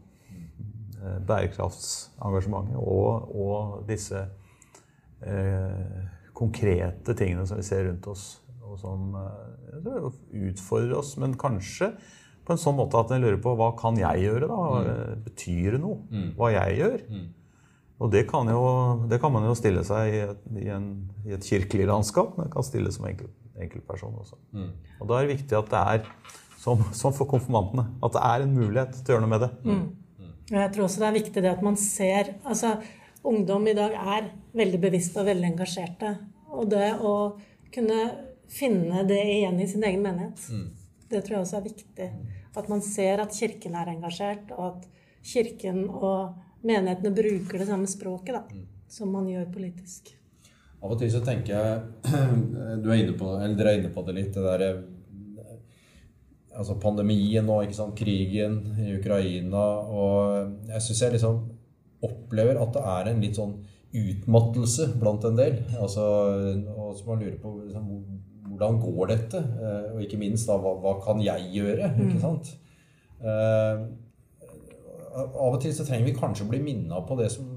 Bærekraftsengasjementet 0.99 2.75
og, 2.75 3.29
og 3.31 3.85
disse 3.87 4.19
eh, 5.23 6.01
konkrete 6.35 7.15
tingene 7.15 7.45
som 7.47 7.59
vi 7.59 7.63
ser 7.63 7.85
rundt 7.87 8.07
oss, 8.11 8.25
og 8.67 8.75
som 8.81 9.15
utfordrer 10.35 10.97
oss, 10.99 11.13
men 11.17 11.37
kanskje 11.39 11.93
på 12.49 12.55
en 12.55 12.61
sånn 12.61 12.77
måte 12.79 12.97
at 12.97 13.11
en 13.13 13.21
lurer 13.21 13.37
på 13.41 13.53
hva 13.59 13.69
kan 13.77 13.97
jeg 13.99 14.25
gjøre? 14.25 14.49
da? 14.49 14.61
Mm. 14.85 15.21
Betyr 15.27 15.77
det 15.77 15.83
noe 15.83 15.99
mm. 16.09 16.31
hva 16.39 16.49
jeg 16.55 16.79
gjør? 16.81 17.03
Mm. 17.13 17.27
Og 17.99 18.11
det 18.13 18.23
kan, 18.29 18.47
jo, 18.47 18.65
det 19.11 19.19
kan, 19.19 19.33
man 19.35 19.45
jo 19.45 19.55
stille 19.59 19.83
seg 19.87 20.13
i 20.15 20.19
et, 20.23 20.43
i 20.61 20.69
en, 20.71 20.91
i 21.27 21.33
et 21.35 21.45
kirkelig 21.45 21.87
landskap, 21.89 22.37
men 22.37 22.47
det 22.47 22.53
kan 22.53 22.65
stilles 22.65 22.95
som 22.95 23.07
enkel, 23.09 23.27
enkeltperson 23.59 24.15
også. 24.21 24.39
Mm. 24.55 24.69
Og 25.01 25.09
da 25.09 25.17
er 25.17 25.27
det 25.27 25.35
viktig 25.35 25.57
at 25.59 25.73
det 25.73 25.81
er, 25.95 26.37
som, 26.59 26.85
som, 26.95 27.15
for 27.15 27.27
konfirmantene, 27.29 27.89
at 28.03 28.15
det 28.15 28.23
er 28.29 28.45
en 28.45 28.55
mulighet 28.55 28.95
til 29.01 29.11
å 29.11 29.17
gjøre 29.17 29.25
noe 29.25 29.33
med 29.33 29.43
det. 29.45 29.51
Mm. 29.67 29.83
Jeg 30.49 30.71
tror 30.73 30.87
også 30.87 31.03
det 31.03 31.09
er 31.09 31.19
viktig 31.19 31.43
det 31.45 31.51
at 31.51 31.61
man 31.65 31.77
ser 31.79 32.33
altså 32.41 32.79
Ungdom 33.29 33.65
i 33.67 33.73
dag 33.75 33.91
er 33.99 34.29
veldig 34.55 34.77
bevisste 34.79 35.19
og 35.19 35.27
veldig 35.27 35.49
engasjerte. 35.49 36.13
Og 36.55 36.69
det 36.71 36.93
å 37.03 37.33
kunne 37.75 37.97
finne 38.49 39.03
det 39.09 39.19
igjen 39.19 39.59
i 39.59 39.67
sin 39.67 39.83
egen 39.83 40.05
menighet, 40.05 40.39
mm. 40.47 40.69
Det 41.09 41.23
tror 41.25 41.39
jeg 41.39 41.45
også 41.45 41.57
er 41.59 41.65
viktig. 41.65 42.09
At 42.57 42.69
man 42.71 42.81
ser 42.85 43.23
at 43.23 43.33
Kirken 43.35 43.75
er 43.77 43.91
engasjert, 43.93 44.53
og 44.57 44.65
at 44.67 44.87
Kirken 45.25 45.83
og 45.89 46.35
menighetene 46.65 47.13
bruker 47.15 47.61
det 47.61 47.67
samme 47.69 47.89
språket 47.89 48.35
da, 48.35 48.43
mm. 48.47 48.65
som 48.91 49.11
man 49.13 49.27
gjør 49.29 49.49
politisk. 49.53 50.13
Av 50.79 50.93
og 50.93 50.99
til 50.99 51.11
så 51.11 51.19
tenker 51.25 51.55
jeg 51.55 52.13
du 52.83 52.87
er 52.87 53.01
inne 53.01 53.17
på, 53.19 53.33
eller 53.35 53.57
Dere 53.59 53.73
er 53.73 53.81
inne 53.81 53.91
på 53.95 54.03
det 54.07 54.15
litt. 54.15 54.33
det 54.35 54.43
der, 54.47 54.81
altså 56.55 56.77
Pandemien 56.79 57.49
og 57.51 57.65
ikke 57.65 57.77
sant, 57.77 57.97
krigen 57.99 58.61
i 58.79 58.93
Ukraina. 58.95 59.65
og 59.91 60.69
Jeg 60.71 60.85
syns 60.85 61.03
jeg 61.03 61.17
liksom 61.17 61.41
opplever 62.05 62.61
at 62.61 62.73
det 62.75 62.85
er 62.95 63.11
en 63.11 63.21
litt 63.23 63.39
sånn 63.39 63.57
utmattelse 63.89 64.91
blant 65.01 65.25
en 65.27 65.39
del. 65.39 65.59
Altså, 65.79 66.05
og 66.75 66.95
så 66.95 67.07
man 67.07 67.23
lurer 67.23 67.39
på 67.41 67.55
liksom, 67.65 68.18
hvordan 68.59 68.83
går 68.83 69.09
dette? 69.13 69.39
Eh, 69.39 69.89
og 69.95 70.03
ikke 70.03 70.19
minst 70.19 70.51
da, 70.51 70.59
hva, 70.59 70.75
hva 70.83 70.99
kan 71.01 71.23
jeg 71.23 71.49
gjøre? 71.55 71.89
ikke 71.95 72.19
mm. 72.19 72.21
sant? 72.27 72.53
Mm 73.23 73.89
av 75.19 75.55
og 75.55 75.59
til 75.63 75.73
så 75.75 75.85
trenger 75.87 76.09
vi 76.09 76.17
kanskje 76.17 76.45
å 76.45 76.51
bli 76.51 76.61
minna 76.63 77.01
på 77.07 77.17
det 77.19 77.29
som, 77.33 77.49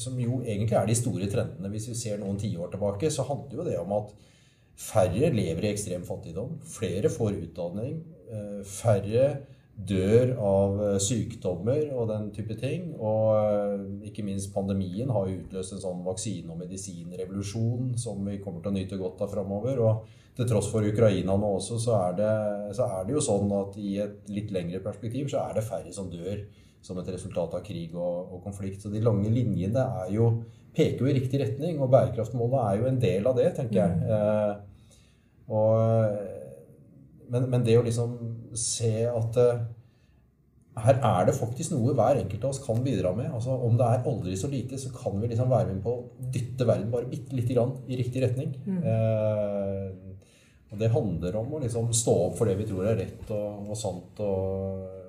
som, 0.00 0.18
jo 0.20 0.40
egentlig 0.42 0.78
er 0.78 0.88
de 0.88 0.98
store 0.98 1.28
trendene. 1.30 1.70
Hvis 1.72 1.88
vi 1.92 1.96
ser 1.98 2.20
noen 2.20 2.40
tiår 2.40 2.72
tilbake, 2.72 3.10
så 3.12 3.26
handler 3.28 3.60
jo 3.60 3.68
det 3.68 3.78
om 3.80 3.94
at 3.98 4.12
færre 4.82 5.32
lever 5.34 5.66
i 5.66 5.72
ekstrem 5.72 6.04
fattigdom. 6.08 6.58
Flere 6.66 7.12
får 7.12 7.38
utdanning. 7.38 7.98
Eh, 8.32 8.60
færre 8.66 9.26
dør 9.72 10.34
av 10.36 10.80
eh, 10.84 10.98
sykdommer 11.00 11.94
og 11.96 12.10
den 12.10 12.30
type 12.34 12.56
ting. 12.60 12.90
Og 12.98 13.36
eh, 13.36 13.86
ikke 14.10 14.26
minst 14.26 14.52
pandemien 14.54 15.12
har 15.12 15.30
utløst 15.32 15.76
en 15.76 15.84
sånn 15.84 16.02
vaksine- 16.06 16.52
og 16.52 16.60
medisinrevolusjon 16.64 17.94
som 18.00 18.24
vi 18.28 18.40
kommer 18.42 18.64
til 18.64 18.72
å 18.72 18.76
nyte 18.80 19.00
godt 19.00 19.24
av 19.24 19.32
framover. 19.32 19.80
Og 19.84 20.18
til 20.36 20.48
tross 20.48 20.70
for 20.72 20.86
Ukraina 20.88 21.36
nå 21.36 21.48
også, 21.58 21.78
så 21.80 21.96
er, 21.98 22.16
det, 22.16 22.32
så 22.76 22.88
er 22.88 23.06
det 23.06 23.16
jo 23.16 23.24
sånn 23.24 23.52
at 23.52 23.76
i 23.80 23.96
et 24.00 24.30
litt 24.32 24.52
lengre 24.54 24.80
perspektiv 24.84 25.28
så 25.28 25.42
er 25.44 25.58
det 25.58 25.66
færre 25.66 25.92
som 25.92 26.08
dør 26.12 26.40
som 26.82 26.98
et 26.98 27.10
resultat 27.14 27.54
av 27.54 27.62
krig 27.64 27.94
og, 27.94 28.32
og, 28.32 28.40
konflikt. 28.42 28.82
Så 28.82 28.90
de 28.90 29.02
lange 29.04 29.30
linjene 29.30 29.84
jo, 30.10 30.32
peker 30.74 31.04
jo 31.04 31.10
i 31.10 31.16
riktig 31.20 31.38
retning, 31.44 31.78
og 31.78 31.92
bærekraftmålet 31.92 32.58
er 32.62 32.80
jo 32.80 32.88
en 32.90 33.02
del 33.04 33.28
av 33.30 33.38
det, 33.38 33.52
tenker 33.58 33.78
jeg. 33.78 34.00
Mm. 34.00 34.08
Eh, 34.16 34.54
og, 35.52 35.68
men, 37.30 37.46
men, 37.52 37.62
det 37.66 37.78
å 37.78 37.86
liksom 37.86 38.16
se 38.58 39.06
at 39.06 39.38
eh, 39.38 39.62
her 40.82 40.98
er 41.04 41.28
det 41.28 41.36
faktisk 41.36 41.74
noe 41.74 41.94
hver 41.94 42.18
enkelt 42.22 42.46
av 42.48 42.54
oss 42.54 42.62
kan 42.64 42.80
bidra 42.82 43.12
med. 43.14 43.28
Altså, 43.30 43.54
om 43.54 43.76
det 43.78 43.86
er 43.86 44.08
aldri 44.08 44.36
så 44.40 44.50
lite, 44.50 44.80
så 44.80 44.90
kan 44.96 45.20
vi 45.20 45.30
liksom 45.30 45.52
være 45.52 45.74
med 45.74 45.82
på 45.84 45.94
å 45.94 46.30
dytte 46.34 46.66
verden 46.66 46.90
bare 46.90 47.10
bitte 47.10 47.36
lite 47.36 47.54
grann 47.54 47.76
i 47.86 48.00
riktig 48.00 48.24
retning. 48.24 48.56
Mm. 48.66 48.80
Eh, 48.80 50.11
og 50.72 50.80
det 50.80 50.88
handler 50.92 51.36
om 51.36 51.52
å 51.52 51.62
liksom 51.62 51.92
stå 51.94 52.16
opp 52.26 52.38
for 52.38 52.48
det 52.48 52.56
vi 52.56 52.66
tror 52.70 52.88
er 52.88 52.98
rett 53.04 53.32
og, 53.36 53.68
og 53.68 53.78
sant. 53.78 54.20
og 54.24 55.00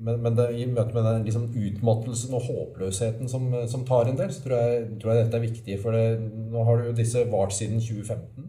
men, 0.00 0.22
men 0.24 0.36
det, 0.36 0.46
i 0.56 0.64
møte 0.68 0.96
med 0.96 1.04
den 1.04 1.26
liksom, 1.28 1.50
utmattelsen 1.52 2.36
og 2.36 2.46
håpløsheten 2.46 3.28
som, 3.28 3.50
som, 3.68 3.84
tar 3.88 4.08
en 4.08 4.16
del, 4.16 4.32
så 4.32 4.46
tror 4.46 4.56
jeg, 4.56 4.86
tror 5.02 5.12
jeg 5.12 5.26
dette 5.26 5.36
er 5.36 5.44
viktig. 5.44 5.76
For 5.82 5.96
det, 5.96 6.04
nå 6.54 6.64
har 6.64 6.86
jo 6.86 6.96
disse 6.96 7.26
vart 7.28 7.52
siden 7.52 7.82
2015. 7.84 8.48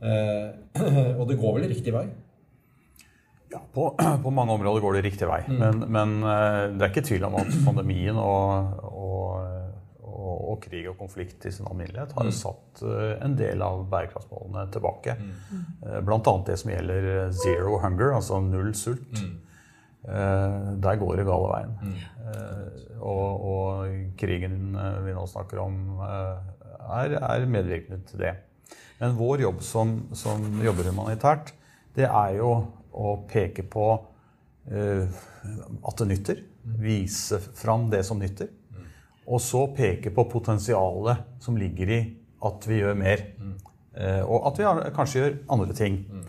Eh, 0.00 0.48
og 1.20 1.26
det 1.28 1.36
går 1.42 1.58
vel 1.58 1.68
riktig 1.68 1.92
vei? 1.92 2.06
Ja, 3.52 3.60
på, 3.74 3.90
på, 4.24 4.32
mange 4.32 4.56
områder 4.56 4.84
går 4.84 4.96
det 4.96 5.04
riktig 5.10 5.28
vei. 5.28 5.42
Mm. 5.44 5.60
Men, 5.60 5.84
men, 5.92 6.16
eh, 6.24 6.62
det 6.72 6.86
er 6.86 6.94
ikke 6.94 7.04
tvil 7.10 7.28
om 7.28 7.36
at 7.42 7.52
pandemien 7.66 8.20
og, 8.22 8.80
og, 10.50 10.58
krig 10.64 10.88
og 10.90 10.98
konflikt 10.98 11.46
i 11.46 11.52
sin 11.54 11.68
alminnelighet 11.70 12.16
har 12.16 12.26
mm. 12.28 12.34
satt 12.34 12.82
eh, 12.86 13.14
en 13.24 13.36
del 13.38 13.62
av 13.64 13.84
bærekraftsmålene 13.92 14.66
tilbake. 14.74 15.14
Mm. 15.20 15.62
Eh, 15.86 16.00
Bl.a. 16.06 16.34
det 16.46 16.58
som 16.60 16.74
gjelder 16.74 17.30
zero 17.44 17.78
hunger, 17.84 18.16
altså 18.18 18.42
null 18.44 18.74
sult. 18.78 19.14
Mm. 19.20 19.38
Eh, 20.08 20.60
der 20.80 20.96
går 20.96 21.18
det 21.20 21.26
gale 21.28 21.48
veien. 21.50 21.72
Mm. 21.82 21.96
Eh, 22.24 22.84
og, 23.04 23.42
og, 23.50 23.96
krigen 24.20 24.74
eh, 24.74 25.00
vi 25.04 25.16
nå 25.16 25.26
snakker 25.28 25.60
om, 25.60 25.80
er, 26.00 27.16
er, 27.20 27.48
medvirkende 27.48 28.00
til 28.08 28.24
det. 28.24 28.34
Men 29.00 29.16
vår 29.18 29.44
jobb 29.44 29.64
som, 29.64 29.98
som, 30.16 30.44
jobber 30.64 30.90
humanitært, 30.90 31.52
det 31.96 32.08
er 32.08 32.38
jo 32.38 32.52
å 32.90 33.14
peke 33.28 33.64
på 33.68 33.90
at 34.70 36.00
det 36.00 36.06
nytter. 36.06 36.42
Vise 36.80 37.38
fram 37.40 37.88
det 37.90 38.02
som 38.06 38.20
nytter. 38.20 38.50
Og 39.30 39.40
så 39.42 39.62
peke 39.76 40.10
på 40.14 40.26
potensialet 40.30 41.22
som 41.42 41.58
ligger 41.58 41.94
i 41.94 42.00
at 42.46 42.66
vi 42.66 42.80
gjør 42.80 42.98
mer. 42.98 43.24
og 44.24 44.46
at 44.48 44.58
vi 44.58 44.90
kanskje 44.96 45.20
gjør 45.20 45.38
andre 45.50 45.74
ting. 45.76 46.04
Mm. 46.10 46.26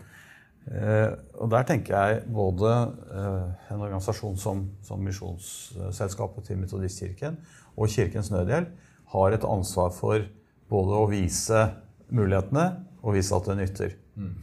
og 1.42 1.50
der 1.50 1.62
tenker 1.66 1.96
jeg 1.96 2.20
både 2.30 2.70
eh, 3.10 3.72
en 3.74 3.80
organisasjon 3.80 4.36
som, 4.38 4.60
som 4.82 5.00
Misjonsselskapet 5.02 6.44
til 6.46 6.60
Metodistkirken 6.60 7.38
og 7.74 7.88
Kirkens 7.90 8.30
Nødhjelp 8.30 8.68
har 9.12 9.34
et 9.34 9.44
ansvar 9.44 9.90
for 9.90 10.22
både 10.70 11.00
å 11.00 11.08
vise 11.10 11.64
mulighetene 12.12 12.66
og 13.02 13.16
vise 13.16 13.34
at 13.34 13.48
det 13.48 13.58
nytter. 13.58 13.96
Mm. 14.14 14.34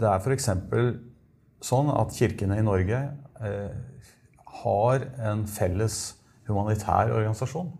Det 0.00 0.08
er 0.10 0.18
f.eks. 0.18 0.48
sånn 1.64 1.90
at 1.94 2.16
kirkene 2.16 2.58
i 2.58 2.66
Norge 2.66 3.00
eh, 3.44 3.76
har 4.62 5.06
en 5.30 5.44
felles 5.50 6.17
humanitær 6.48 7.12
organisasjon 7.12 7.70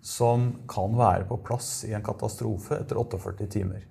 som 0.00 0.48
kan 0.68 0.94
være 0.96 1.26
på 1.28 1.38
plass 1.44 1.84
i 1.88 1.92
en 1.96 2.04
katastrofe 2.04 2.78
etter 2.80 2.98
48 2.98 3.48
timer. 3.52 3.84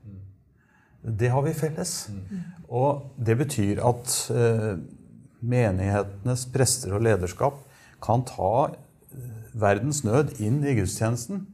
Det 1.01 1.29
har 1.31 1.45
vi 1.45 1.53
felles. 1.55 2.09
Og 2.67 3.13
det 3.15 3.37
betyr 3.39 3.81
at 3.85 4.15
eh, 4.33 4.73
menighetenes 5.39 6.47
prester 6.51 6.97
og 6.97 7.05
lederskap 7.05 7.61
kan 8.03 8.25
ta 8.27 8.51
eh, 8.67 9.29
verdens 9.53 10.03
nød 10.03 10.35
inn 10.43 10.59
i 10.65 10.75
gudstjenesten. 10.79 11.45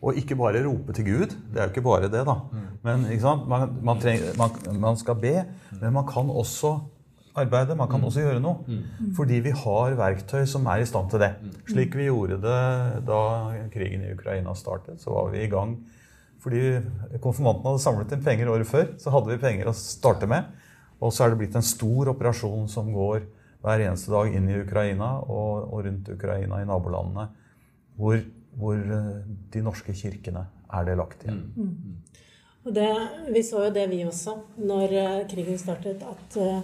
Og 0.00 0.16
ikke 0.16 0.38
bare 0.40 0.64
rope 0.64 0.96
til 0.96 1.04
Gud. 1.04 1.36
Det 1.52 1.60
er 1.60 1.68
jo 1.68 1.74
ikke 1.74 1.84
bare 1.84 2.08
det, 2.08 2.24
da. 2.24 2.38
Men 2.82 3.04
man, 3.46 3.74
man, 3.84 4.00
trenger, 4.00 4.32
man, 4.40 4.80
man, 4.80 4.96
skal 4.96 5.18
be, 5.20 5.34
men 5.76 5.92
man 5.92 6.08
kan 6.08 6.32
også 6.32 6.78
arbeide. 7.40 7.76
Man 7.78 7.90
kan 7.90 8.02
mm. 8.02 8.08
også 8.08 8.24
gjøre 8.24 8.42
noe. 8.44 8.64
Mm. 8.66 9.12
Fordi 9.16 9.40
vi 9.44 9.54
har 9.62 9.96
verktøy 9.98 10.44
som 10.48 10.68
er 10.70 10.82
i 10.82 10.88
stand 10.88 11.10
til 11.12 11.22
det. 11.22 11.32
Mm. 11.40 11.56
Slik 11.72 11.96
vi 11.98 12.08
gjorde 12.08 12.40
det 12.44 12.60
da 13.08 13.22
krigen 13.72 14.04
i 14.06 14.12
Ukraina 14.14 14.54
startet. 14.58 15.00
Så 15.02 15.14
var 15.14 15.32
vi 15.34 15.44
i 15.44 15.50
gang 15.50 15.78
fordi 16.40 16.60
konfirmantene 17.20 17.74
hadde 17.74 17.82
samlet 17.82 18.12
inn 18.16 18.24
penger 18.24 18.48
året 18.48 18.68
før. 18.68 18.86
Så 19.00 19.12
hadde 19.12 19.34
vi 19.34 19.42
penger 19.42 19.68
å 19.68 19.76
starte 19.76 20.28
med. 20.30 20.48
Og 21.00 21.12
så 21.12 21.24
er 21.24 21.32
det 21.32 21.40
blitt 21.40 21.56
en 21.56 21.64
stor 21.64 22.12
operasjon 22.14 22.68
som 22.68 22.88
går 22.94 23.26
hver 23.60 23.84
eneste 23.84 24.12
dag 24.12 24.32
inn 24.32 24.48
i 24.48 24.60
Ukraina 24.62 25.18
og, 25.20 25.66
og 25.68 25.84
rundt 25.84 26.08
Ukraina 26.12 26.62
i 26.62 26.68
nabolandene. 26.68 27.28
Hvor, 28.00 28.22
hvor, 28.56 28.78
eh, 28.80 29.16
de 29.52 29.62
norske 29.64 29.92
kirkene 29.96 30.46
er 30.72 30.86
delaktige. 30.88 31.34
Mm. 31.36 31.50
Mm. 31.56 32.20
Og 32.64 32.76
det, 32.76 32.88
vi 33.34 33.42
så 33.44 33.66
jo 33.66 33.72
det, 33.74 33.86
vi 33.90 34.02
også, 34.04 34.36
når 34.60 34.94
uh, 34.94 35.18
krigen 35.28 35.58
startet. 35.60 36.04
At 36.04 36.36
uh, 36.40 36.60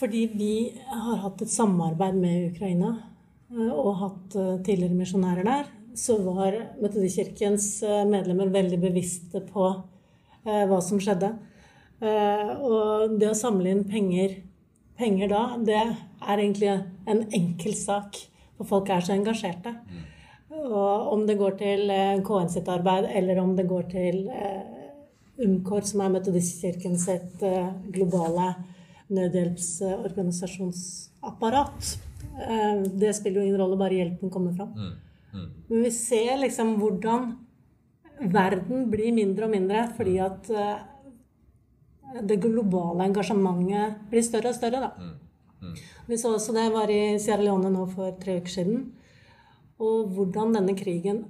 fordi 0.00 0.24
vi 0.32 0.54
har 0.88 1.20
hatt 1.26 1.44
et 1.44 1.52
samarbeid 1.52 2.16
med 2.16 2.54
Ukraina 2.54 2.94
uh, 3.52 3.72
og 3.74 4.00
hatt 4.00 4.40
tidligere 4.64 4.96
misjonærer 4.96 5.46
der, 5.46 5.68
så 5.94 6.16
var 6.22 6.54
Metodistkirkens 6.80 7.82
eh, 7.82 8.04
medlemmer 8.08 8.50
veldig 8.52 8.78
bevisste 8.80 9.42
på 9.46 9.66
eh, 10.46 10.64
hva 10.68 10.80
som 10.84 11.00
skjedde. 11.02 11.32
Eh, 12.00 12.52
og 12.64 13.18
det 13.20 13.30
å 13.30 13.36
samle 13.36 13.72
inn 13.72 13.84
penger, 13.88 14.38
penger 14.98 15.32
da, 15.32 15.42
det 15.66 15.80
er 15.80 16.34
egentlig 16.36 16.70
en 16.70 17.26
enkel 17.26 17.76
sak. 17.76 18.22
For 18.58 18.68
folk 18.68 18.90
er 18.92 19.04
så 19.04 19.14
engasjerte. 19.16 19.74
Og 20.60 21.12
om 21.14 21.24
det 21.28 21.38
går 21.40 21.56
til 21.60 21.92
eh, 21.94 22.18
KN 22.26 22.50
sitt 22.52 22.68
arbeid, 22.70 23.08
eller 23.16 23.40
om 23.42 23.54
det 23.58 23.68
går 23.70 23.88
til 23.92 24.26
eh, 24.28 24.76
UMKOR, 25.40 25.86
som 25.88 26.04
er 26.04 26.12
Metodistkirken 26.18 26.98
sitt 27.00 27.40
globale 27.40 27.88
globale 27.94 28.50
nødhjelpsorganisasjonsapparat. 29.10 31.98
Det 33.00 33.16
spiller 33.16 33.38
jo 33.40 33.46
ingen 33.46 33.60
rolle, 33.60 33.80
bare 33.80 33.98
hjelpen 33.98 34.28
kommer 34.32 34.52
fram. 34.56 34.70
Mm. 34.76 34.92
Mm. 35.34 35.48
Men 35.68 35.78
vi 35.84 35.90
ser 35.94 36.34
liksom 36.40 36.68
hvordan 36.80 37.20
verden 38.20 38.90
blir 38.92 39.12
mindre 39.16 39.44
og 39.46 39.52
mindre 39.54 39.78
fordi 39.96 40.16
at 40.20 40.42
det 42.26 42.42
globale 42.42 43.04
engasjementet 43.06 43.86
blir 44.10 44.22
større 44.26 44.48
og 44.50 44.56
større. 44.56 44.80
Da. 44.82 44.90
Mm. 44.98 45.16
Mm. 45.60 45.74
Vi 46.06 46.18
så 46.18 46.32
også 46.34 46.54
det 46.56 46.70
var 46.74 46.90
i 46.90 47.18
Sierra 47.22 47.44
Leone 47.44 47.70
nå 47.72 47.84
for 47.92 48.16
tre 48.22 48.38
uker 48.40 48.54
siden. 48.54 48.80
Og 49.80 50.10
hvordan 50.14 50.56
denne 50.56 50.74
krigen 50.76 51.24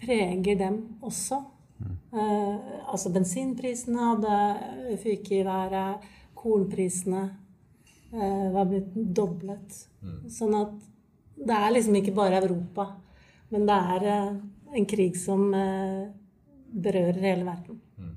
preger 0.00 0.58
dem 0.60 0.78
også. 1.02 1.40
Mm. 1.80 1.96
Eh, 2.12 2.56
altså 2.92 3.12
bensinprisene 3.12 4.08
hadde 4.12 4.98
fyket 5.02 5.40
i 5.40 5.46
været. 5.46 6.08
Kornprisene 6.40 7.24
eh, 8.12 8.46
var 8.54 8.70
blitt 8.70 8.94
doblet. 8.94 9.82
Mm. 10.00 10.22
Sånn 10.32 10.56
at 10.56 10.72
det 11.40 11.56
er 11.56 11.74
liksom 11.74 11.98
ikke 12.00 12.16
bare 12.16 12.40
Europa, 12.40 12.86
men 13.52 13.66
det 13.68 13.76
er 13.94 14.08
eh, 14.14 14.32
en 14.80 14.88
krig 14.88 15.16
som 15.20 15.46
eh, 15.56 16.08
berører 16.70 17.20
hele 17.24 17.46
verden. 17.48 17.80
Mm. 17.98 18.16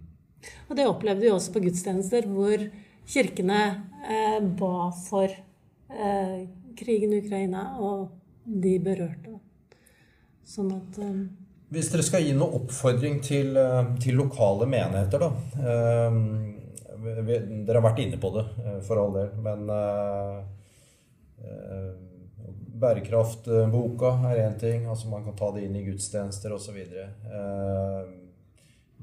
Og 0.69 0.75
det 0.77 0.89
opplevde 0.89 1.25
vi 1.25 1.31
også 1.33 1.53
på 1.55 1.63
gudstjenester, 1.63 2.27
hvor 2.31 2.67
kirkene 3.09 3.61
eh, 4.07 4.39
ba 4.43 4.89
for 5.03 5.27
eh, 5.27 6.43
krigen 6.79 7.13
i 7.13 7.21
Ukraina, 7.23 7.73
og 7.79 8.09
de 8.43 8.77
berørte. 8.83 9.37
Sånn 10.43 10.73
at 10.75 10.99
um, 10.99 11.21
Hvis 11.71 11.89
dere 11.93 12.03
skal 12.05 12.25
gi 12.25 12.33
noe 12.35 12.59
oppfordring 12.59 13.21
til, 13.23 13.55
eh, 13.57 13.93
til 14.03 14.19
lokale 14.19 14.67
menigheter, 14.69 15.23
da 15.23 16.59
um, 17.03 17.29
Dere 17.67 17.79
har 17.79 17.85
vært 17.85 18.01
inne 18.05 18.19
på 18.21 18.31
det, 18.35 18.43
for 18.87 19.01
all 19.01 19.13
del, 19.15 19.29
men 19.43 19.69
uh, 19.71 20.41
uh, 21.43 21.93
Bærekraftboka 22.83 24.15
er 24.31 24.41
én 24.47 24.57
ting. 24.59 24.87
altså 24.89 25.11
Man 25.11 25.23
kan 25.23 25.37
ta 25.39 25.51
det 25.55 25.63
inn 25.67 25.77
i 25.79 25.85
gudstjenester 25.85 26.55
osv. 26.55 26.79
Uh, 27.29 28.11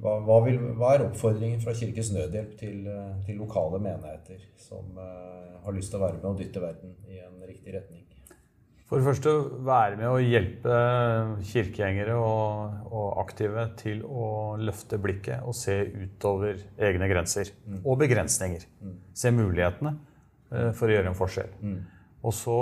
hva, 0.01 0.17
hva, 0.25 0.39
vil, 0.45 0.59
hva, 0.77 0.95
er 0.95 1.07
oppfordringen 1.07 1.61
fra 1.63 1.77
Kirkens 1.77 2.13
Nødhjelp 2.17 2.57
til, 2.61 2.87
til 3.27 3.41
lokale 3.41 3.81
menigheter 3.85 4.43
som 4.61 4.97
uh, 4.97 5.61
har 5.65 5.77
lyst 5.77 5.93
til 5.93 6.01
å 6.01 6.07
være 6.07 6.21
med 6.21 6.31
og 6.33 6.41
dytte 6.41 6.63
verden 6.63 6.97
i 7.09 7.21
en 7.25 7.41
riktig 7.47 7.77
retning? 7.77 8.10
For 8.91 8.99
det 8.99 9.07
første 9.07 9.33
være 9.63 9.99
med 10.01 10.09
å 10.11 10.17
hjelpe 10.19 10.79
kirkegjengere 11.47 12.17
og, 12.19 12.89
og, 12.89 13.05
aktive 13.23 13.69
til 13.79 14.01
å 14.03 14.57
løfte 14.59 14.99
blikket 14.99 15.47
og 15.47 15.55
se 15.55 15.77
utover 15.95 16.59
egne 16.75 17.07
grenser. 17.13 17.53
Mm. 17.71 17.85
Og 17.85 18.01
begrensninger. 18.03 18.67
Mm. 18.83 18.99
Se 19.15 19.31
mulighetene 19.31 19.95
uh, 19.95 20.73
for 20.75 20.91
å 20.91 20.97
gjøre 20.97 21.13
en 21.13 21.21
forskjell. 21.21 21.55
Mm. 21.63 21.79
Og 22.27 22.35
så 22.35 22.59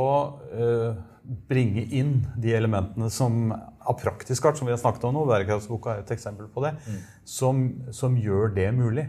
uh, 0.53 1.01
bringe 1.49 1.88
inn 1.97 2.19
de 2.37 2.53
elementene 2.61 3.09
som 3.09 3.49
av 3.49 3.97
praktisk 3.97 4.53
art, 4.53 4.61
som 4.61 4.69
vi 4.69 4.77
har 4.77 4.85
snakket 4.85 5.09
om 5.09 5.17
nå, 5.17 5.25
bærekraftsboka 5.33 5.97
er 5.97 6.05
et 6.05 6.12
eksempel 6.12 6.53
på 6.53 6.69
det, 6.69 6.77
mm. 6.85 7.03
som, 7.25 7.69
som, 7.88 8.21
gjør 8.21 8.53
det 8.53 8.69
mulig. 8.77 9.09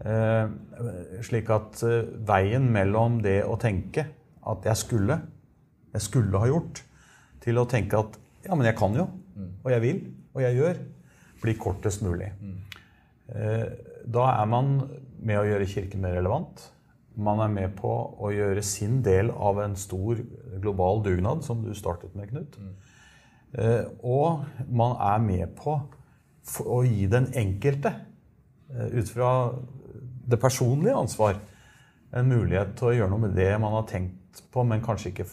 Uh, 0.00 0.56
slik 1.26 1.52
at 1.52 1.84
veien 2.24 2.72
mellom 2.72 3.20
det 3.20 3.42
å 3.44 3.60
tenke 3.60 4.08
at 4.48 4.72
jeg 4.72 4.88
skulle 4.88 5.26
jeg 5.98 6.06
skulle 6.06 6.40
ha 6.40 6.48
gjort, 6.50 6.82
til 7.42 7.58
å 7.58 7.66
tenke 7.70 7.98
at 7.98 8.16
ja, 8.46 8.54
men 8.54 8.66
jeg 8.68 8.78
kan 8.78 8.94
jo, 8.96 9.08
mm. 9.34 9.50
og 9.64 9.70
jeg 9.74 9.84
vil, 9.84 10.00
og 10.34 10.42
jeg 10.44 10.58
gjør, 10.58 10.80
blir 11.42 11.60
kortest 11.60 12.02
mulig. 12.06 12.30
Mm. 12.40 12.58
Eh, 13.34 13.64
da 14.08 14.30
er 14.38 14.50
man 14.50 14.74
med 15.18 15.40
å 15.40 15.46
gjøre 15.46 15.68
Kirken 15.68 16.02
mer 16.02 16.16
relevant. 16.16 16.62
Man 17.18 17.42
er 17.42 17.50
med 17.50 17.74
på 17.78 17.90
å 17.90 18.30
gjøre 18.30 18.62
sin 18.62 19.00
del 19.06 19.32
av 19.34 19.58
en 19.62 19.74
stor 19.78 20.20
global 20.62 21.02
dugnad, 21.06 21.42
som 21.46 21.64
du 21.64 21.72
startet 21.76 22.14
med, 22.18 22.30
Knut. 22.30 22.58
Mm. 22.62 22.74
Eh, 23.58 23.84
og 24.06 24.44
man 24.70 24.96
er 25.02 25.22
med 25.24 25.56
på 25.58 25.80
å 26.64 26.80
gi 26.86 27.08
den 27.10 27.30
enkelte, 27.36 27.94
eh, 28.70 28.98
ut 29.00 29.10
fra 29.10 29.32
det 30.28 30.40
personlige 30.40 30.96
ansvar, 30.96 31.40
en 32.12 32.28
mulighet 32.28 32.76
til 32.76 32.88
å 32.88 32.94
gjøre 32.96 33.12
noe 33.12 33.26
med 33.26 33.36
det 33.36 33.50
man 33.60 33.74
har 33.76 33.86
tenkt 33.88 34.42
på, 34.52 34.64
men 34.64 34.84
kanskje 34.84 35.10
ikke 35.12 35.28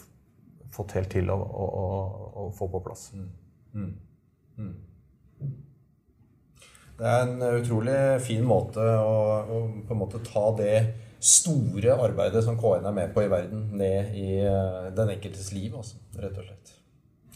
fått 0.76 0.96
helt 0.98 1.10
til 1.12 1.30
å, 1.32 1.36
å, 1.36 1.66
å, 1.66 1.88
å 2.44 2.50
få 2.56 2.68
på 2.72 2.82
plass. 2.84 3.08
Mm. 3.16 3.30
Mm. 3.76 3.94
Mm. 4.58 4.74
Det 6.96 7.08
er 7.12 7.26
en 7.26 7.42
utrolig 7.58 7.98
fin 8.24 8.44
måte 8.46 8.80
å, 8.80 9.16
å, 9.42 9.58
på 9.84 9.96
en 9.96 10.00
måte 10.00 10.22
ta 10.24 10.48
det 10.56 10.76
store 11.20 11.96
arbeidet 12.00 12.44
som 12.44 12.56
KN 12.60 12.88
er 12.88 12.94
med 12.96 13.12
på 13.12 13.24
i 13.24 13.30
verden, 13.32 13.66
ned 13.76 14.16
i 14.16 14.30
uh, 14.44 14.88
den 14.96 15.12
enkeltes 15.16 15.50
liv, 15.56 15.74
altså, 15.76 16.00
rett 16.20 16.36
og 16.36 16.46
slett. 16.46 16.74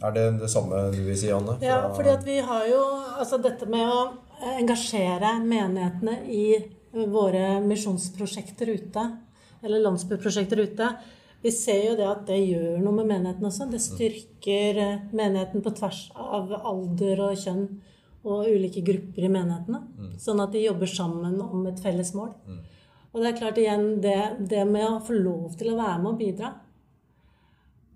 Er 0.00 0.14
det 0.16 0.26
det 0.40 0.48
samme 0.48 0.87
du 0.94 1.00
vil 1.05 1.16
si, 1.18 1.29
Anne? 1.33 1.59
Fra... 1.59 1.66
Ja, 1.66 1.81
fordi 1.92 2.12
at 2.12 2.24
vi 2.24 2.38
har 2.44 2.66
jo 2.70 2.81
altså 3.20 3.40
dette 3.42 3.68
med 3.68 3.85
å 3.85 4.00
engasjere 4.57 5.35
menighetene 5.44 6.22
i 6.33 6.44
våre 7.12 7.59
misjonsprosjekter 7.64 8.72
ute, 8.72 9.05
eller 9.61 9.85
landsbyprosjekter 9.85 10.64
ute, 10.64 10.88
vi 11.42 11.53
ser 11.53 11.85
jo 11.87 11.92
det 11.96 12.09
at 12.09 12.26
det 12.29 12.38
gjør 12.42 12.81
noe 12.83 12.96
med 12.98 13.09
menigheten 13.09 13.46
også. 13.48 13.68
Det 13.70 13.81
styrker 13.81 14.81
eh, 14.81 15.05
menigheten 15.16 15.64
på 15.64 15.72
tvers 15.76 16.03
av 16.14 16.53
alder 16.59 17.22
og 17.31 17.38
kjønn 17.40 17.64
og 18.29 18.50
ulike 18.53 18.83
grupper 18.85 19.24
i 19.24 19.33
menighetene. 19.33 19.81
Mm. 19.96 20.11
Sånn 20.20 20.42
at 20.44 20.53
de 20.53 20.66
jobber 20.66 20.90
sammen 20.90 21.38
om 21.40 21.64
et 21.70 21.81
felles 21.81 22.12
mål. 22.16 22.35
Mm. 22.44 22.59
Og 23.11 23.22
det 23.22 23.31
er 23.31 23.38
klart 23.38 23.61
igjen 23.61 23.87
det, 24.05 24.18
det, 24.50 24.66
med 24.68 24.87
å 24.87 25.00
få 25.05 25.16
lov 25.16 25.57
til 25.59 25.72
å 25.72 25.79
være 25.79 26.03
med 26.03 26.11
og 26.12 26.20
bidra. 26.20 26.50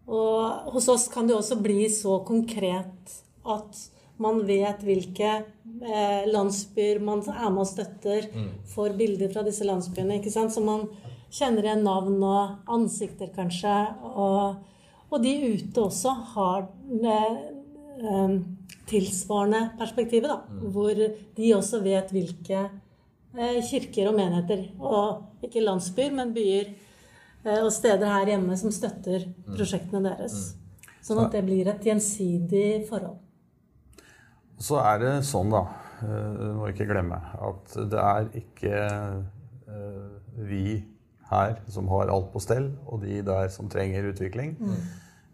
Og 0.08 0.72
hos 0.74 0.88
oss 0.92 1.06
kan 1.12 1.28
det 1.28 1.36
også 1.36 1.60
bli 1.64 1.84
så 1.92 2.18
konkret 2.26 3.12
at 3.44 3.84
man 4.20 4.40
vet 4.46 4.82
hvilke 4.86 5.30
eh, 5.36 6.24
landsbyer 6.30 7.00
man 7.04 7.20
er 7.28 7.50
med 7.50 7.64
og 7.64 7.68
støtter, 7.68 8.28
mm. 8.32 8.50
får 8.72 8.96
bilder 8.98 9.32
fra 9.32 9.44
disse 9.46 9.66
landsbyene. 9.68 10.18
ikke 10.20 10.32
sant? 10.32 10.54
Så 10.54 10.64
man 10.64 10.88
kjenner 11.34 11.66
igjen 11.66 11.84
navn 11.86 12.22
og 12.22 12.70
ansikter, 12.70 13.30
kanskje. 13.34 13.74
Og, 14.14 14.62
og 15.10 15.24
de 15.24 15.34
ute 15.54 15.82
også 15.82 16.14
har 16.34 16.68
det 16.88 17.20
um, 18.04 18.38
tilsvarende 18.90 19.66
perspektivet, 19.80 20.30
da. 20.30 20.40
Mm. 20.46 20.64
Hvor 20.74 21.02
de 21.38 21.52
også 21.56 21.82
vet 21.84 22.14
hvilke 22.14 22.64
uh, 22.68 23.60
kirker 23.70 24.10
og 24.10 24.18
menigheter, 24.18 24.66
og 24.78 25.46
ikke 25.46 25.64
landsbyer, 25.64 26.14
men 26.14 26.34
byer 26.36 26.74
og 27.44 27.68
steder 27.76 28.08
her 28.08 28.30
hjemme 28.32 28.54
som 28.56 28.72
støtter 28.72 29.26
mm. 29.26 29.50
prosjektene 29.50 30.00
deres. 30.06 30.54
Mm. 30.54 30.94
Sånn 31.04 31.18
at 31.20 31.34
det 31.34 31.42
blir 31.44 31.68
et 31.68 31.84
gjensidig 31.84 32.86
forhold. 32.88 33.18
Så 34.64 34.78
er 34.80 35.02
det 35.02 35.10
sånn, 35.28 35.52
da, 35.52 35.60
du 36.00 36.46
må 36.56 36.70
ikke 36.70 36.86
glemme, 36.88 37.18
at 37.44 37.74
det 37.92 38.00
er 38.00 38.30
ikke 38.40 38.78
vi 40.48 40.93
her 41.34 41.56
som 41.72 41.88
har 41.92 42.12
alt 42.12 42.30
på 42.32 42.42
stell, 42.42 42.70
og 42.86 43.02
de 43.04 43.20
der 43.26 43.50
som 43.52 43.68
trenger 43.72 44.10
utvikling. 44.12 44.54
Mm. 44.60 44.78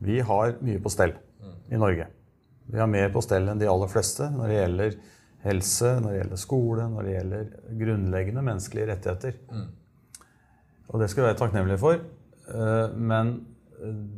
Vi 0.01 0.21
har 0.25 0.57
mye 0.65 0.81
på 0.83 0.93
stell 0.93 1.15
i 1.71 1.79
Norge. 1.79 2.07
Vi 2.71 2.79
har 2.79 2.91
mer 2.91 3.11
på 3.13 3.23
stell 3.25 3.49
enn 3.51 3.61
de 3.61 3.69
aller 3.71 3.91
fleste 3.91 4.29
når 4.33 4.51
det 4.51 4.59
gjelder 4.59 4.97
helse, 5.45 5.93
når 6.01 6.09
det 6.11 6.19
gjelder 6.21 6.41
skole, 6.41 6.87
når 6.93 7.07
det 7.07 7.15
gjelder 7.15 7.53
grunnleggende 7.83 8.45
menneskelige 8.47 8.89
rettigheter. 8.93 9.39
Mm. 9.51 9.69
Og 10.91 11.03
det 11.03 11.11
skal 11.11 11.23
vi 11.23 11.29
være 11.29 11.39
takknemlige 11.41 11.81
for. 11.81 12.01
Eh, 12.51 12.97
men 12.97 13.35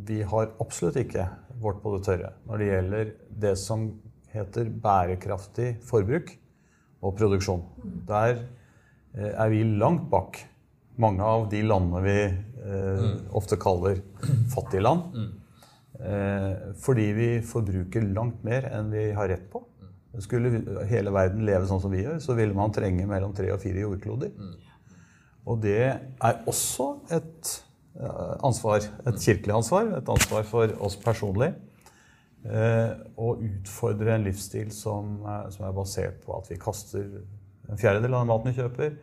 vi 0.08 0.22
har 0.26 0.54
absolutt 0.62 0.98
ikke 1.02 1.28
vårt 1.62 1.82
på 1.82 1.92
det 1.94 2.02
tørre 2.06 2.32
når 2.48 2.58
det 2.58 2.68
gjelder 2.70 3.10
det 3.44 3.52
som 3.60 3.84
heter 4.32 4.70
bærekraftig 4.82 5.76
forbruk 5.86 6.32
og 7.02 7.14
produksjon. 7.18 7.62
Mm. 7.82 7.98
Der 8.08 8.32
eh, 8.40 9.32
er 9.32 9.52
vi 9.52 9.62
langt 9.78 10.08
bak 10.10 10.40
mange 11.00 11.24
av 11.24 11.48
de 11.50 11.62
landene 11.64 12.02
vi 12.04 12.18
eh, 12.24 13.04
mm. 13.04 13.14
ofte 13.38 13.58
kaller 13.60 14.00
fattige 14.54 14.84
land. 14.84 15.16
Mm. 15.16 15.30
Eh, 16.02 16.52
fordi 16.82 17.08
vi 17.16 17.28
forbruker 17.46 18.04
langt 18.14 18.42
mer 18.44 18.66
enn 18.72 18.90
vi 18.92 19.10
har 19.16 19.30
rett 19.32 19.48
på. 19.52 19.64
Skulle 20.20 20.84
hele 20.90 21.12
verden 21.14 21.46
leve 21.48 21.68
sånn 21.68 21.80
som 21.80 21.92
vi 21.92 22.02
gjør, 22.02 22.18
så 22.20 22.36
ville 22.36 22.56
man 22.56 22.72
trenge 22.74 23.06
mellom 23.08 23.32
tre 23.36 23.48
og 23.54 23.62
fire 23.62 23.86
jordkloder. 23.86 24.32
Mm. 24.36 24.56
Og 25.48 25.60
det 25.62 25.78
er 25.88 26.42
også 26.50 26.88
et 27.16 27.52
eh, 27.96 28.34
ansvar, 28.44 28.84
et 29.06 29.14
mm. 29.14 29.22
kirkelig 29.24 29.56
ansvar, 29.62 29.94
et 29.98 30.10
ansvar 30.12 30.44
for 30.48 30.74
oss 30.84 30.98
personlig. 31.00 31.52
Eh, 32.42 32.90
å 33.16 33.36
utfordre 33.38 34.16
en 34.16 34.26
livsstil 34.26 34.72
som, 34.74 35.20
som, 35.54 35.64
er 35.68 35.74
basert 35.76 36.20
på 36.26 36.34
at 36.34 36.50
vi 36.50 36.58
kaster 36.60 37.06
en 37.70 37.78
fjerdedel 37.78 38.16
av 38.16 38.24
den 38.24 38.32
maten 38.32 38.50
vi 38.50 38.58
kjøper 38.58 38.96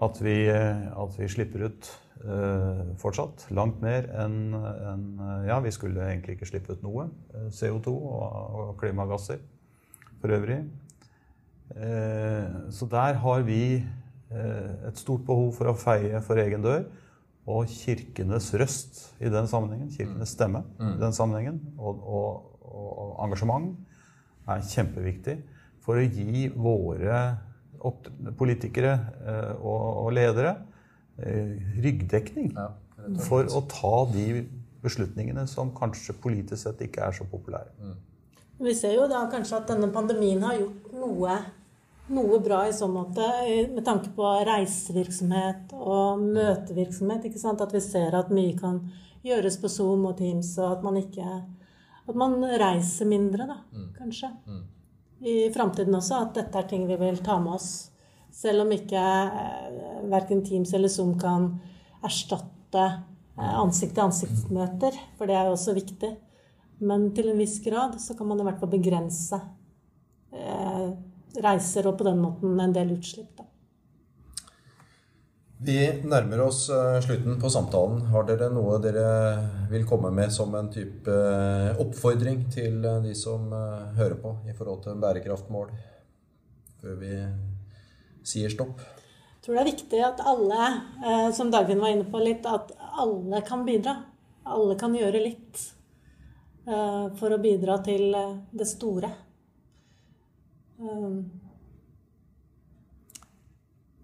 at 0.00 0.20
vi, 0.24 0.36
at 0.48 1.18
vi 1.18 1.28
slipper 1.28 1.66
ut 1.68 1.88
eh, 2.24 2.84
fortsatt 3.00 3.46
langt 3.52 3.82
mer 3.84 4.08
enn 4.22 4.54
en, 4.56 5.04
Ja, 5.48 5.58
vi 5.60 5.72
skulle 5.74 6.06
egentlig 6.06 6.38
ikke 6.38 6.48
slippe 6.48 6.76
ut 6.76 6.84
noe. 6.84 7.08
CO2 7.52 7.92
og, 7.92 8.56
og 8.62 8.72
klimagasser 8.80 9.42
for 10.22 10.32
øvrig. 10.32 10.62
Eh, 11.76 12.48
så 12.72 12.88
der 12.90 13.20
har 13.20 13.44
vi 13.46 13.62
eh, 13.76 14.88
et 14.88 14.98
stort 14.98 15.26
behov 15.28 15.52
for 15.58 15.70
å 15.70 15.78
feie 15.78 16.20
for 16.24 16.40
egen 16.40 16.64
dør. 16.64 16.84
Og 17.50 17.66
kirkenes 17.66 18.52
røst 18.54 19.00
i 19.18 19.30
den 19.32 19.48
sammenhengen, 19.50 19.90
kirkenes 19.90 20.36
stemme 20.36 20.60
i 20.78 20.98
den 21.00 21.12
sammenhengen, 21.16 21.56
og, 21.74 22.04
og, 22.06 22.60
og 22.62 23.16
engasjement 23.24 23.72
er 24.46 24.62
kjempeviktig 24.62 25.40
for 25.82 25.98
å 25.98 26.04
gi 26.06 26.44
våre 26.54 27.16
politikere 28.38 28.92
eh, 29.26 29.54
og, 29.60 30.12
ledere 30.14 30.56
ryggdekning 31.82 32.54
for 33.26 33.46
å 33.52 33.60
ta 33.68 33.96
de 34.10 34.40
beslutningene 34.82 35.44
som 35.46 35.70
kanskje 35.76 36.16
politisk 36.22 36.64
sett 36.64 36.80
ikke 36.82 37.04
er 37.04 37.14
så 37.14 37.26
populære. 37.28 37.92
Vi 38.62 38.72
ser 38.74 38.96
jo 38.96 39.04
da 39.10 39.20
kanskje 39.30 39.58
at 39.60 39.68
denne 39.68 39.90
pandemien 39.92 40.40
har 40.42 40.56
gjort 40.56 40.94
noe 40.96 41.36
noe 42.12 42.40
bra 42.42 42.64
i 42.68 42.74
så 42.74 42.88
måte 42.90 43.24
med 43.72 43.84
tanke 43.86 44.10
på 44.16 44.26
reisevirksomhet 44.48 45.72
og 45.76 46.22
møtevirksomhet. 46.22 47.26
ikke 47.28 47.40
sant? 47.40 47.62
At 47.62 47.74
vi 47.74 47.80
ser 47.84 48.16
at 48.18 48.32
mye 48.34 48.56
kan 48.58 48.80
gjøres 49.26 49.58
på 49.62 49.70
Zoom 49.70 50.06
og 50.10 50.16
Teams, 50.18 50.56
og 50.58 50.78
at 50.78 50.86
man 50.86 51.00
ikke 51.02 51.42
At 52.02 52.16
man 52.18 52.32
reiser 52.42 53.06
mindre, 53.06 53.44
da, 53.46 53.60
mm. 53.70 53.90
kanskje. 53.94 54.26
Mm. 54.50 54.62
I 55.22 55.52
framtiden 55.54 55.94
også. 55.94 56.24
At 56.26 56.34
dette 56.38 56.58
er 56.58 56.68
ting 56.70 56.86
vi 56.88 56.98
vil 57.00 57.20
ta 57.24 57.38
med 57.42 57.56
oss. 57.58 57.70
Selv 58.32 58.64
om 58.64 58.72
ikke 58.74 58.98
eh, 58.98 60.02
verken 60.10 60.42
Teams 60.44 60.72
eller 60.74 60.90
Zoom 60.90 61.14
kan 61.20 61.50
erstatte 62.02 62.84
eh, 63.38 63.54
ansikt-til-ansikt-møter, 63.60 64.96
for 65.18 65.28
det 65.28 65.36
er 65.36 65.48
jo 65.48 65.56
også 65.56 65.76
viktig. 65.76 66.14
Men 66.82 67.10
til 67.14 67.30
en 67.30 67.38
viss 67.38 67.60
grad 67.62 67.98
så 68.02 68.16
kan 68.18 68.30
man 68.30 68.40
i 68.40 68.46
hvert 68.48 68.58
fall 68.58 68.72
begrense 68.72 69.38
eh, 70.32 70.88
reiser 71.44 71.86
og 71.86 71.98
på 72.00 72.08
den 72.08 72.22
måten 72.24 72.58
en 72.58 72.74
del 72.74 72.96
utslipp. 72.96 73.36
Da. 73.38 73.51
Vi 75.62 75.76
nærmer 76.02 76.40
oss 76.42 76.64
eh, 76.74 76.96
slutten 77.04 77.36
på 77.40 77.48
samtalen. 77.52 78.00
Har 78.10 78.24
dere 78.26 78.48
noe 78.50 78.80
dere 78.82 79.04
vil 79.70 79.84
komme 79.86 80.10
med 80.14 80.32
som 80.34 80.54
en 80.58 80.70
type 80.74 81.12
eh, 81.12 81.78
oppfordring 81.78 82.48
til 82.50 82.80
eh, 82.82 82.98
de 83.04 83.12
som 83.14 83.44
hører 83.94 84.16
på 84.18 84.32
i 84.50 84.54
forhold 84.58 84.80
til 84.82 84.98
bærekraftmål, 85.02 85.70
før 86.80 86.98
vi 86.98 87.12
sier 88.26 88.50
stopp? 88.50 88.82
Jeg 88.82 89.44
tror 89.44 89.58
det 89.58 89.62
er 89.62 89.70
viktig 89.70 90.02
at 90.06 90.24
alle, 90.32 90.66
som 91.34 91.50
Dagfinn 91.50 91.82
var 91.82 91.94
inne 91.94 92.06
på 92.10 92.18
litt, 92.22 92.46
at 92.46 92.74
alle 93.02 93.42
kan 93.46 93.62
bidra. 93.66 93.96
Alle 94.46 94.76
kan 94.78 94.94
gjøre 94.94 95.22
litt 95.22 95.62
for 97.18 97.34
å 97.34 97.40
bidra 97.42 97.80
til 97.82 98.14
det 98.54 98.68
store. 98.70 99.10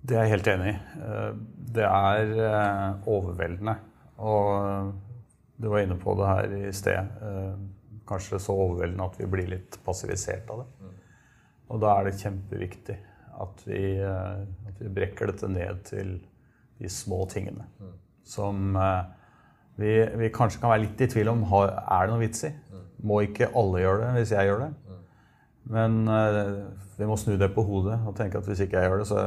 Det 0.09 0.17
er 0.17 0.25
jeg 0.25 0.39
helt 0.39 0.49
enig 0.55 0.71
i. 0.73 0.77
Uh, 1.03 1.33
det 1.77 1.85
er 1.85 2.31
uh, 2.39 3.09
overveldende. 3.13 3.75
Og 4.19 4.95
du 5.59 5.69
var 5.69 5.83
inne 5.85 5.99
på 6.01 6.15
det 6.19 6.31
her 6.31 6.55
i 6.59 6.73
sted. 6.75 7.11
Kanskje 8.09 8.41
så 8.43 8.55
overveldende 8.55 9.07
at 9.07 9.19
vi 9.21 9.29
blir 9.31 9.51
litt 9.53 9.77
passivisert 9.85 10.49
av 10.51 10.65
det. 10.65 10.89
Og 11.69 11.83
da 11.83 11.93
er 11.93 12.09
det 12.09 12.19
kjempeviktig 12.19 12.97
at 13.39 13.63
vi, 13.69 13.83
at 14.03 14.81
vi 14.81 14.91
brekker 14.97 15.31
dette 15.31 15.51
ned 15.51 15.85
til 15.87 16.17
de 16.81 16.91
små 16.91 17.21
tingene. 17.31 17.69
Som 18.27 18.75
vi, 19.79 19.93
vi, 20.19 20.33
kanskje 20.35 20.63
kan 20.65 20.75
være 20.75 20.87
litt 20.89 21.07
i 21.07 21.11
tvil 21.15 21.31
om 21.35 21.47
er 21.53 21.79
det 21.79 22.11
noe 22.11 22.23
vits 22.25 22.47
i. 22.49 22.53
Må 23.07 23.21
ikke 23.27 23.53
alle 23.55 23.85
gjøre 23.85 24.03
det 24.03 24.13
hvis 24.19 24.35
jeg 24.35 24.51
gjør 24.51 24.65
det? 24.67 24.71
Men 25.75 26.01
vi 26.99 27.07
må 27.07 27.19
snu 27.23 27.37
det 27.39 27.53
på 27.55 27.67
hodet 27.71 28.01
og 28.03 28.19
tenke 28.19 28.43
at 28.43 28.51
hvis 28.51 28.67
ikke 28.67 28.83
jeg 28.83 28.91
gjør 28.91 29.05
det, 29.05 29.11
så 29.11 29.27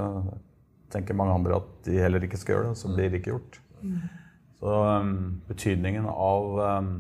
tenker 0.93 1.17
mange 1.17 1.35
andre 1.35 1.59
at 1.61 1.69
de 1.87 1.99
heller 2.01 2.23
ikke 2.25 2.39
skal 2.41 2.55
gjøre 2.55 2.71
det. 2.71 2.79
Så 2.81 2.91
blir 2.91 3.09
det 3.09 3.21
ikke 3.21 3.35
gjort. 3.35 3.61
Mm. 3.81 4.01
Så 4.61 4.75
um, 5.01 5.15
betydningen 5.49 6.05
av, 6.11 6.59
um, 6.59 6.91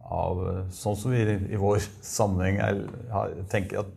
av, 0.00 0.42
Sånn 0.74 0.98
som 0.98 1.14
vi 1.14 1.24
i 1.26 1.60
vår 1.60 1.82
sammenheng 2.16 2.60
er, 2.64 2.84
har, 3.14 3.34
tenker 3.52 3.84
at 3.84 3.96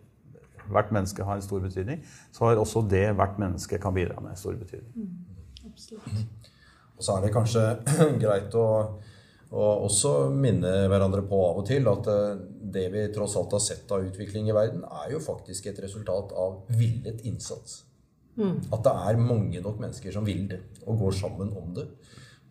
hvert 0.73 0.93
menneske 0.95 1.25
har 1.27 1.38
en 1.38 1.43
stor 1.43 1.60
betydning, 1.63 1.99
så 2.32 2.47
har 2.47 2.62
også 2.62 2.86
det 2.88 3.10
hvert 3.19 3.36
menneske 3.41 3.77
kan 3.84 3.95
bidra 3.95 4.21
med, 4.23 4.39
stor 4.39 4.56
betydning. 4.58 4.93
Mm. 4.95 5.67
Absolutt. 5.69 6.49
Og 6.93 7.03
så 7.03 7.17
er 7.17 7.25
det 7.25 7.34
kanskje 7.36 7.65
greit 8.23 8.56
å 8.58 8.67
og 9.53 9.86
også 9.86 10.12
minne 10.34 10.71
hverandre 10.89 11.21
på 11.29 11.38
av 11.45 11.60
og 11.62 11.65
til 11.67 11.86
at 11.91 12.08
eh, 12.10 12.38
det 12.73 12.88
vi 12.93 13.03
tross 13.13 13.36
alt 13.38 13.53
har 13.53 13.62
sett 13.62 13.91
av 13.93 14.06
utvikling 14.08 14.49
i 14.49 14.56
verden, 14.56 14.82
er 15.03 15.12
jo 15.13 15.21
faktisk 15.21 15.67
et 15.69 15.82
resultat 15.84 16.34
av 16.34 16.63
villet 16.73 17.21
innsats. 17.29 17.84
Mm. 18.35 18.57
At 18.73 18.83
det 18.85 18.93
er 18.93 19.21
mange 19.21 19.61
nok 19.61 19.79
mennesker 19.81 20.13
som 20.13 20.25
vil 20.25 20.47
det, 20.49 20.59
og 20.87 20.99
går 20.99 21.17
sammen 21.19 21.53
om 21.57 21.73
det. 21.75 21.87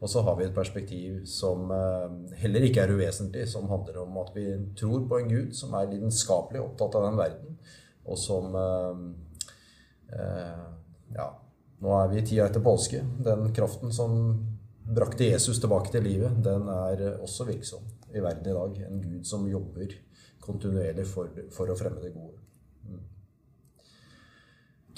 Og 0.02 0.10
så 0.10 0.22
har 0.26 0.34
vi 0.38 0.48
et 0.48 0.54
perspektiv 0.54 1.20
som 1.30 1.70
eh, 1.70 2.38
heller 2.42 2.66
ikke 2.66 2.82
er 2.82 2.90
uvesentlig, 2.90 3.46
som 3.50 3.68
handler 3.70 4.00
om 4.02 4.16
at 4.22 4.32
vi 4.34 4.46
tror 4.78 5.04
på 5.08 5.20
en 5.20 5.30
Gud 5.30 5.52
som 5.54 5.74
er 5.78 5.92
lidenskapelig 5.92 6.62
opptatt 6.62 6.98
av 6.98 7.06
den 7.06 7.20
verden, 7.20 7.60
og 8.02 8.18
som 8.18 8.56
eh, 8.58 9.04
eh, 10.18 10.68
Ja, 11.12 11.28
nå 11.84 11.94
er 11.98 12.10
vi 12.10 12.18
i 12.18 12.24
tida 12.24 12.46
etter 12.48 12.62
påske. 12.64 13.02
Den 13.22 13.50
kraften 13.54 13.92
som 13.92 14.16
brakte 14.82 15.28
Jesus 15.28 15.60
tilbake 15.60 15.92
til 15.92 16.06
livet, 16.06 16.38
den 16.44 16.66
er 16.72 17.02
også 17.22 17.46
virksom 17.46 17.84
i 18.10 18.22
verden 18.22 18.48
i 18.48 18.54
dag. 18.56 18.78
En 18.88 19.02
Gud 19.02 19.26
som 19.28 19.44
jobber 19.50 19.92
kontinuerlig 20.42 21.04
for, 21.06 21.30
for 21.54 21.70
å 21.70 21.76
fremme 21.78 22.02
det 22.02 22.14
gode. 22.16 22.40
Mm. 22.88 23.02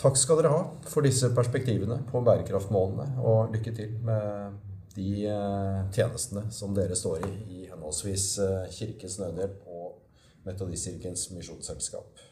Takk 0.01 0.19
skal 0.19 0.41
dere 0.41 0.51
ha 0.51 0.63
for 0.91 1.07
disse 1.07 1.31
perspektivene 1.37 2.01
på 2.09 2.23
bærekraftmålene, 2.27 3.21
og 3.23 3.55
lykke 3.55 3.75
til 3.77 3.93
med 4.05 4.57
de 4.95 5.27
eh, 5.27 5.81
tjenestene 5.95 6.47
som 6.55 6.75
dere 6.75 6.97
står 6.99 7.27
i 7.27 7.33
i 7.55 7.67
henholdsvis 7.71 8.27
eh, 8.43 8.71
Kirkens 8.75 9.19
Nødhjelp 9.23 9.67
og 9.71 10.01
Metodistkirkens 10.47 11.31
Misjonsselskap. 11.35 12.24